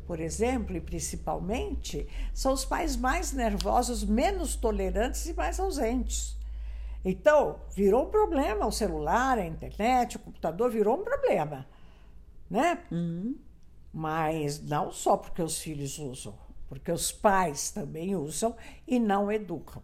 por 0.07 0.21
exemplo, 0.21 0.77
e 0.77 0.81
principalmente, 0.81 2.07
são 2.33 2.53
os 2.53 2.65
pais 2.65 2.97
mais 2.97 3.33
nervosos, 3.33 4.05
menos 4.05 4.55
tolerantes 4.55 5.27
e 5.27 5.35
mais 5.35 5.59
ausentes. 5.59 6.37
Então, 7.05 7.59
virou 7.75 8.07
um 8.07 8.11
problema 8.11 8.67
o 8.67 8.71
celular, 8.71 9.37
a 9.37 9.45
internet, 9.45 10.17
o 10.17 10.21
computador, 10.21 10.71
virou 10.71 11.01
um 11.01 11.05
problema. 11.05 11.67
Né? 12.49 12.79
Uhum. 12.91 13.37
Mas 13.93 14.63
não 14.63 14.93
só 14.93 15.17
porque 15.17 15.43
os 15.43 15.59
filhos 15.59 15.99
usam, 15.99 16.35
porque 16.69 16.93
os 16.93 17.11
pais 17.11 17.73
também 17.73 18.15
usam 18.15 18.55
e 18.87 19.01
não 19.01 19.31
educam 19.31 19.83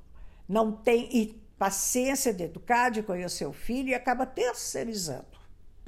não 0.48 0.72
tem 0.72 1.08
e 1.12 1.40
paciência 1.58 2.32
de 2.32 2.44
educar, 2.44 2.90
de 2.90 3.02
conhecer 3.02 3.46
o 3.46 3.52
filho 3.52 3.88
e 3.88 3.94
acaba 3.94 4.24
terceirizando. 4.24 5.38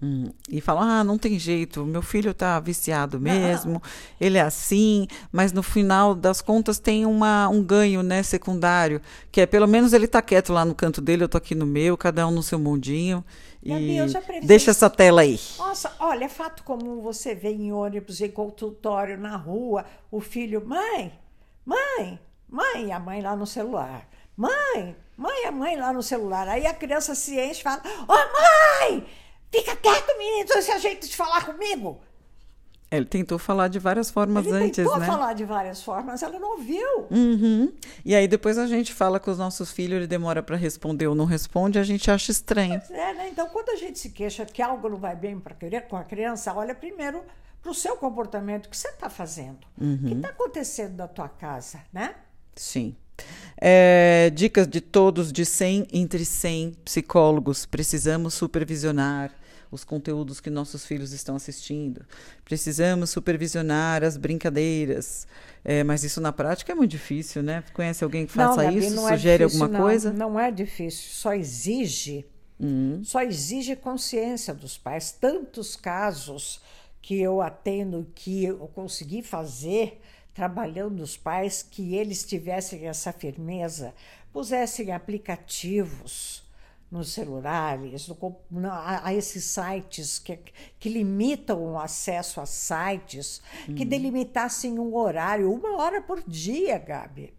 Hum, 0.03 0.31
e 0.49 0.63
fala, 0.63 1.01
ah, 1.01 1.05
não 1.05 1.19
tem 1.19 1.39
jeito, 1.39 1.85
meu 1.85 2.01
filho 2.01 2.31
está 2.31 2.59
viciado 2.59 3.21
mesmo, 3.21 3.75
não. 3.75 3.83
ele 4.19 4.39
é 4.39 4.41
assim, 4.41 5.07
mas 5.31 5.53
no 5.53 5.63
final 5.63 6.15
das 6.15 6.41
contas 6.41 6.79
tem 6.79 7.05
uma, 7.05 7.51
um 7.51 7.63
ganho 7.63 8.03
né, 8.03 8.23
secundário, 8.23 9.03
que 9.31 9.43
é 9.43 9.47
pelo 9.47 9.69
menos 9.69 9.93
ele 9.93 10.07
está 10.07 10.23
quieto 10.23 10.55
lá 10.55 10.65
no 10.65 10.75
canto 10.75 11.03
dele, 11.03 11.23
eu 11.23 11.27
estou 11.27 11.39
aqui 11.39 11.55
no 11.55 11.67
meu, 11.67 11.99
cada 11.99 12.27
um 12.27 12.31
no 12.31 12.43
seu 12.43 12.59
mundinho. 12.59 13.23
E 13.63 13.99
deixa 14.43 14.71
essa 14.71 14.89
tela 14.89 15.21
aí. 15.21 15.39
Nossa, 15.59 15.95
olha, 15.99 16.25
é 16.25 16.29
fato 16.31 16.65
comum 16.65 17.03
você 17.03 17.35
ver 17.35 17.53
em 17.53 17.71
ônibus, 17.71 18.23
em 18.23 18.31
consultório, 18.31 19.19
na 19.19 19.37
rua, 19.37 19.85
o 20.11 20.19
filho, 20.19 20.67
mãe, 20.67 21.13
mãe, 21.63 22.19
mãe, 22.49 22.91
a 22.91 22.99
mãe 22.99 23.21
lá 23.21 23.37
no 23.37 23.47
celular. 23.47 24.09
Mãe, 24.41 24.97
mãe, 25.19 25.45
a 25.45 25.53
mãe 25.53 25.77
lá 25.77 25.93
no 25.93 26.03
celular. 26.03 26.49
Aí 26.49 26.67
a 26.67 26.73
criança 26.73 27.15
se 27.15 27.39
enche 27.39 27.61
e 27.61 27.63
fala: 27.63 27.83
Ô 28.09 28.13
oh, 28.15 28.89
mãe, 28.89 29.07
fica 29.53 29.77
quieto, 29.77 30.17
menino, 30.17 30.49
esse 30.55 30.71
é 30.71 30.79
jeito 30.79 31.07
de 31.07 31.15
falar 31.15 31.45
comigo. 31.45 32.01
Ele 32.91 33.05
tentou 33.05 33.39
falar 33.39 33.69
de 33.69 33.79
várias 33.79 34.11
formas 34.11 34.47
Ele 34.47 34.57
antes, 34.57 34.77
tentou 34.77 34.99
né? 34.99 35.07
falar 35.07 35.35
de 35.35 35.45
várias 35.45 35.83
formas, 35.83 36.23
ela 36.23 36.39
não 36.39 36.53
ouviu. 36.53 37.07
Uhum. 37.11 37.71
E 38.03 38.15
aí 38.15 38.27
depois 38.27 38.57
a 38.57 38.67
gente 38.67 38.95
fala 38.95 39.21
com 39.21 39.31
os 39.31 39.37
nossos 39.37 39.71
filhos, 39.71 39.99
ele 39.99 40.07
demora 40.07 40.43
para 40.43 40.57
responder 40.57 41.07
ou 41.07 41.15
não 41.15 41.27
responde, 41.27 41.79
a 41.79 41.85
gente 41.85 42.11
acha 42.11 42.33
estranho. 42.33 42.81
É, 42.91 43.15
né? 43.15 43.29
Então, 43.29 43.49
quando 43.51 43.69
a 43.69 43.77
gente 43.77 43.99
se 43.99 44.09
queixa 44.09 44.47
que 44.47 44.63
algo 44.63 44.89
não 44.89 44.97
vai 44.97 45.15
bem 45.15 45.39
para 45.39 45.55
com 45.83 45.97
a 45.97 46.03
criança, 46.03 46.53
olha 46.55 46.75
primeiro 46.75 47.23
para 47.63 47.71
o 47.71 47.75
seu 47.75 47.95
comportamento, 47.95 48.67
o 48.67 48.71
que 48.71 48.77
você 48.77 48.89
está 48.89 49.11
fazendo, 49.11 49.59
uhum. 49.79 50.01
o 50.03 50.09
que 50.09 50.15
está 50.15 50.29
acontecendo 50.31 50.97
na 50.97 51.07
tua 51.07 51.29
casa, 51.29 51.81
né? 51.93 52.15
Sim. 52.57 52.97
É, 53.61 54.31
dicas 54.35 54.67
de 54.67 54.81
todos, 54.81 55.33
de 55.33 55.45
100 55.45 55.89
entre 55.93 56.25
100 56.25 56.77
psicólogos. 56.85 57.67
Precisamos 57.67 58.35
supervisionar 58.35 59.33
os 59.71 59.85
conteúdos 59.85 60.41
que 60.41 60.51
nossos 60.51 60.85
filhos 60.85 61.13
estão 61.13 61.37
assistindo. 61.37 62.05
Precisamos 62.45 63.11
supervisionar 63.11 64.03
as 64.03 64.17
brincadeiras. 64.17 65.27
É, 65.65 65.85
mas 65.85 66.03
isso 66.03 66.21
na 66.21 66.33
prática 66.33 66.73
é 66.73 66.75
muito 66.75 66.91
difícil, 66.91 67.43
né? 67.43 67.63
Conhece 67.73 68.03
alguém 68.03 68.27
que 68.27 68.33
faça 68.33 68.65
não, 68.65 68.71
isso? 68.71 69.09
É 69.09 69.17
Sugere 69.17 69.45
difícil, 69.45 69.63
alguma 69.63 69.79
não. 69.79 69.85
coisa? 69.85 70.13
Não 70.13 70.41
é 70.41 70.51
difícil, 70.51 71.11
só 71.13 71.35
exige. 71.35 72.27
Uhum. 72.59 73.03
Só 73.05 73.23
exige 73.23 73.77
consciência 73.77 74.53
dos 74.53 74.77
pais. 74.77 75.13
Tantos 75.13 75.77
casos 75.77 76.61
que 77.01 77.21
eu 77.21 77.41
atendo 77.41 78.07
que 78.15 78.45
eu 78.45 78.71
consegui 78.75 79.23
fazer 79.23 80.01
trabalhando 80.41 81.01
os 81.01 81.19
pais 81.19 81.63
que 81.63 81.95
eles 81.95 82.25
tivessem 82.25 82.89
essa 82.89 83.13
firmeza, 83.13 83.93
pusessem 84.33 84.91
aplicativos 84.91 86.43
nos 86.91 87.13
celulares, 87.13 88.09
no, 88.09 88.71
a, 88.71 89.09
a, 89.09 89.13
esses 89.13 89.45
sites 89.45 90.19
que, 90.19 90.39
que 90.79 90.89
limitam 90.89 91.63
o 91.63 91.79
acesso 91.79 92.41
a 92.41 92.47
sites, 92.47 93.43
uhum. 93.69 93.75
que 93.75 93.85
delimitassem 93.85 94.79
um 94.79 94.97
horário, 94.97 95.53
uma 95.53 95.77
hora 95.77 96.01
por 96.01 96.23
dia, 96.27 96.79
Gabi. 96.79 97.35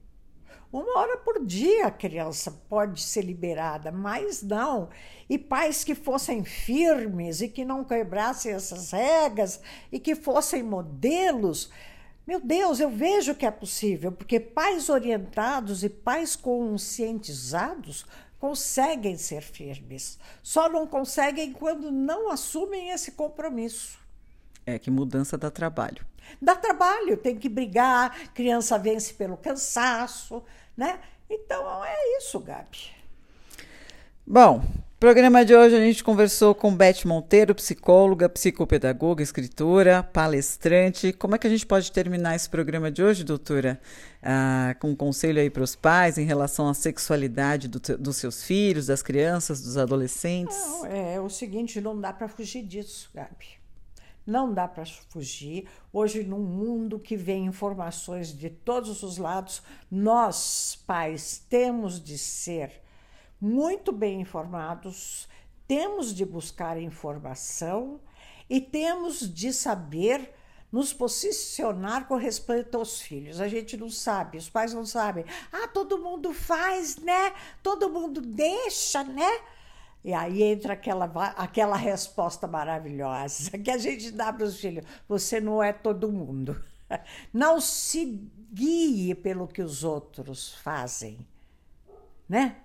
Uma 0.72 1.00
hora 1.00 1.18
por 1.18 1.44
dia 1.44 1.88
a 1.88 1.92
criança 1.92 2.52
pode 2.70 3.02
ser 3.02 3.24
liberada, 3.24 3.92
mas 3.92 4.44
não. 4.44 4.90
E 5.28 5.40
pais 5.40 5.84
que 5.84 5.96
fossem 5.96 6.44
firmes 6.44 7.42
e 7.42 7.50
que 7.50 7.66
não 7.66 7.84
quebrassem 7.84 8.54
essas 8.54 8.92
regras 8.92 9.60
e 9.92 10.00
que 10.00 10.14
fossem 10.14 10.62
modelos 10.62 11.72
meu 12.26 12.40
Deus, 12.40 12.80
eu 12.80 12.90
vejo 12.90 13.36
que 13.36 13.46
é 13.46 13.52
possível, 13.52 14.12
porque 14.12 14.40
pais 14.40 14.90
orientados 14.90 15.84
e 15.84 15.90
pais 15.90 16.36
conscientizados 16.36 18.06
conseguem 18.40 19.18
ser 19.18 19.42
firmes. 19.42 20.18
Só 20.42 20.70
não 20.70 20.88
conseguem 20.88 21.54
quando 21.54 21.92
não 21.92 22.32
assumem 22.32 22.90
esse 22.90 23.12
compromisso. 23.12 24.00
É 24.66 24.80
que 24.80 24.90
mudança 24.90 25.38
dá 25.38 25.52
trabalho. 25.52 26.06
Dá 26.42 26.56
trabalho, 26.56 27.18
tem 27.18 27.38
que 27.38 27.50
brigar, 27.50 28.34
criança 28.34 28.78
vence 28.78 29.14
pelo 29.14 29.38
cansaço, 29.38 30.44
né? 30.78 31.00
Então 31.30 31.84
é 31.84 32.18
isso, 32.18 32.40
Gabi. 32.40 32.92
Bom, 34.26 34.64
programa 35.02 35.44
de 35.44 35.56
hoje 35.56 35.76
a 35.76 35.80
gente 35.80 36.04
conversou 36.04 36.54
com 36.54 36.76
Beth 36.76 37.06
Monteiro, 37.06 37.56
psicóloga, 37.56 38.30
psicopedagoga, 38.30 39.24
escritora, 39.24 40.04
palestrante. 40.04 41.12
Como 41.12 41.34
é 41.34 41.40
que 41.40 41.48
a 41.48 41.50
gente 41.50 41.66
pode 41.66 41.92
terminar 41.92 42.36
esse 42.36 42.48
programa 42.48 42.92
de 42.92 43.02
hoje, 43.02 43.24
doutora? 43.24 43.82
Ah, 44.22 44.76
com 44.80 44.92
um 44.92 44.96
conselho 44.96 45.42
aí 45.42 45.50
para 45.50 45.64
os 45.64 45.76
pais 45.76 46.20
em 46.20 46.24
relação 46.24 46.70
à 46.70 46.76
sexualidade 46.76 47.68
do, 47.68 47.80
dos 47.98 48.18
seus 48.18 48.44
filhos, 48.44 48.86
das 48.86 49.02
crianças, 49.02 49.60
dos 49.60 49.76
adolescentes? 49.76 50.56
Não, 50.56 50.86
é 50.86 51.20
o 51.20 51.30
seguinte, 51.30 51.82
não 51.82 52.00
dá 52.00 52.14
para 52.14 52.28
fugir 52.28 52.62
disso, 52.62 53.10
Gabi. 53.12 53.60
Não 54.24 54.54
dá 54.54 54.68
para 54.68 54.86
fugir. 54.86 55.66
Hoje, 55.92 56.24
num 56.24 56.44
mundo 56.44 57.00
que 57.00 57.18
vem 57.18 57.48
informações 57.48 58.32
de 58.32 58.52
todos 58.52 59.02
os 59.02 59.18
lados, 59.18 59.64
nós, 59.90 60.78
pais, 60.86 61.44
temos 61.50 62.00
de 62.00 62.20
ser 62.20 62.82
muito 63.42 63.92
bem 63.92 64.22
informados, 64.22 65.28
temos 65.68 66.14
de 66.14 66.24
buscar 66.24 66.80
informação 66.80 68.00
e 68.48 68.62
temos 68.62 69.34
de 69.34 69.52
saber 69.52 70.32
nos 70.72 70.94
posicionar 70.94 72.08
com 72.08 72.16
respeito 72.16 72.78
aos 72.78 73.02
filhos. 73.02 73.42
A 73.42 73.48
gente 73.48 73.76
não 73.76 73.90
sabe, 73.90 74.38
os 74.38 74.50
pais 74.50 74.74
não 74.74 74.86
sabem. 74.86 75.26
Ah, 75.52 75.68
todo 75.68 75.98
mundo 75.98 76.34
faz, 76.34 76.98
né? 76.98 77.34
Todo 77.62 77.90
mundo 77.90 78.22
deixa, 78.22 79.04
né? 79.04 79.42
E 80.04 80.14
aí 80.14 80.42
entra 80.42 80.74
aquela, 80.74 81.06
aquela 81.38 81.76
resposta 81.76 82.48
maravilhosa 82.48 83.58
que 83.58 83.70
a 83.70 83.78
gente 83.78 84.12
dá 84.12 84.32
para 84.32 84.46
os 84.46 84.60
filhos: 84.60 84.86
você 85.08 85.42
não 85.42 85.62
é 85.62 85.74
todo 85.74 86.12
mundo. 86.12 86.64
Não 87.34 87.62
se 87.62 88.30
guie 88.52 89.16
pelo 89.16 89.48
que 89.48 89.62
os 89.62 89.82
outros 89.82 90.56
fazem, 90.56 91.26
né? 92.28 92.58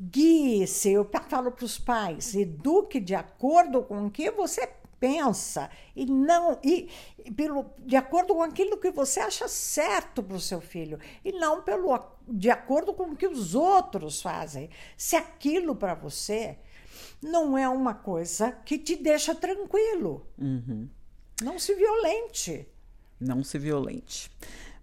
Guie-se, 0.00 0.90
eu 0.92 1.08
falo 1.28 1.50
para 1.50 1.64
os 1.64 1.78
pais, 1.78 2.34
eduque 2.34 3.00
de 3.00 3.14
acordo 3.14 3.82
com 3.82 4.06
o 4.06 4.10
que 4.10 4.30
você 4.30 4.68
pensa 5.00 5.70
e 5.94 6.06
não 6.06 6.58
e, 6.62 6.88
pelo 7.36 7.66
de 7.78 7.96
acordo 7.96 8.34
com 8.34 8.42
aquilo 8.42 8.78
que 8.78 8.90
você 8.90 9.20
acha 9.20 9.48
certo 9.48 10.22
para 10.22 10.36
o 10.36 10.40
seu 10.40 10.60
filho 10.60 10.98
e 11.24 11.32
não 11.32 11.62
pelo 11.62 11.98
de 12.28 12.50
acordo 12.50 12.92
com 12.92 13.04
o 13.04 13.16
que 13.16 13.26
os 13.26 13.54
outros 13.54 14.20
fazem. 14.20 14.70
Se 14.96 15.16
aquilo 15.16 15.74
para 15.74 15.94
você 15.94 16.58
não 17.22 17.56
é 17.56 17.68
uma 17.68 17.94
coisa 17.94 18.52
que 18.52 18.78
te 18.78 18.96
deixa 18.96 19.34
tranquilo, 19.34 20.26
uhum. 20.38 20.88
não 21.42 21.58
se 21.58 21.74
violente. 21.74 22.68
Não 23.20 23.42
se 23.42 23.58
violente. 23.58 24.30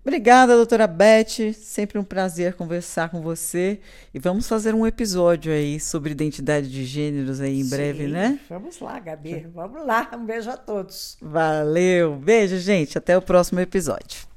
Obrigada, 0.06 0.56
doutora 0.56 0.86
Beth. 0.86 1.52
Sempre 1.56 1.98
um 1.98 2.04
prazer 2.04 2.54
conversar 2.54 3.10
com 3.10 3.22
você. 3.22 3.80
E 4.14 4.20
vamos 4.20 4.48
fazer 4.48 4.76
um 4.76 4.86
episódio 4.86 5.52
aí 5.52 5.80
sobre 5.80 6.12
identidade 6.12 6.70
de 6.70 6.86
gêneros 6.86 7.42
aí 7.42 7.60
em 7.60 7.64
Sim, 7.64 7.70
breve, 7.72 8.08
né? 8.08 8.40
Vamos 8.48 8.80
lá, 8.80 9.00
Gabi. 9.00 9.48
Vamos 9.52 9.84
lá. 9.84 10.08
Um 10.14 10.24
beijo 10.24 10.52
a 10.52 10.58
todos. 10.58 11.18
Valeu. 11.20 12.18
Beijo, 12.18 12.60
gente. 12.60 13.00
Até 13.00 13.18
o 13.18 13.22
próximo 13.22 13.60
episódio. 13.60 14.35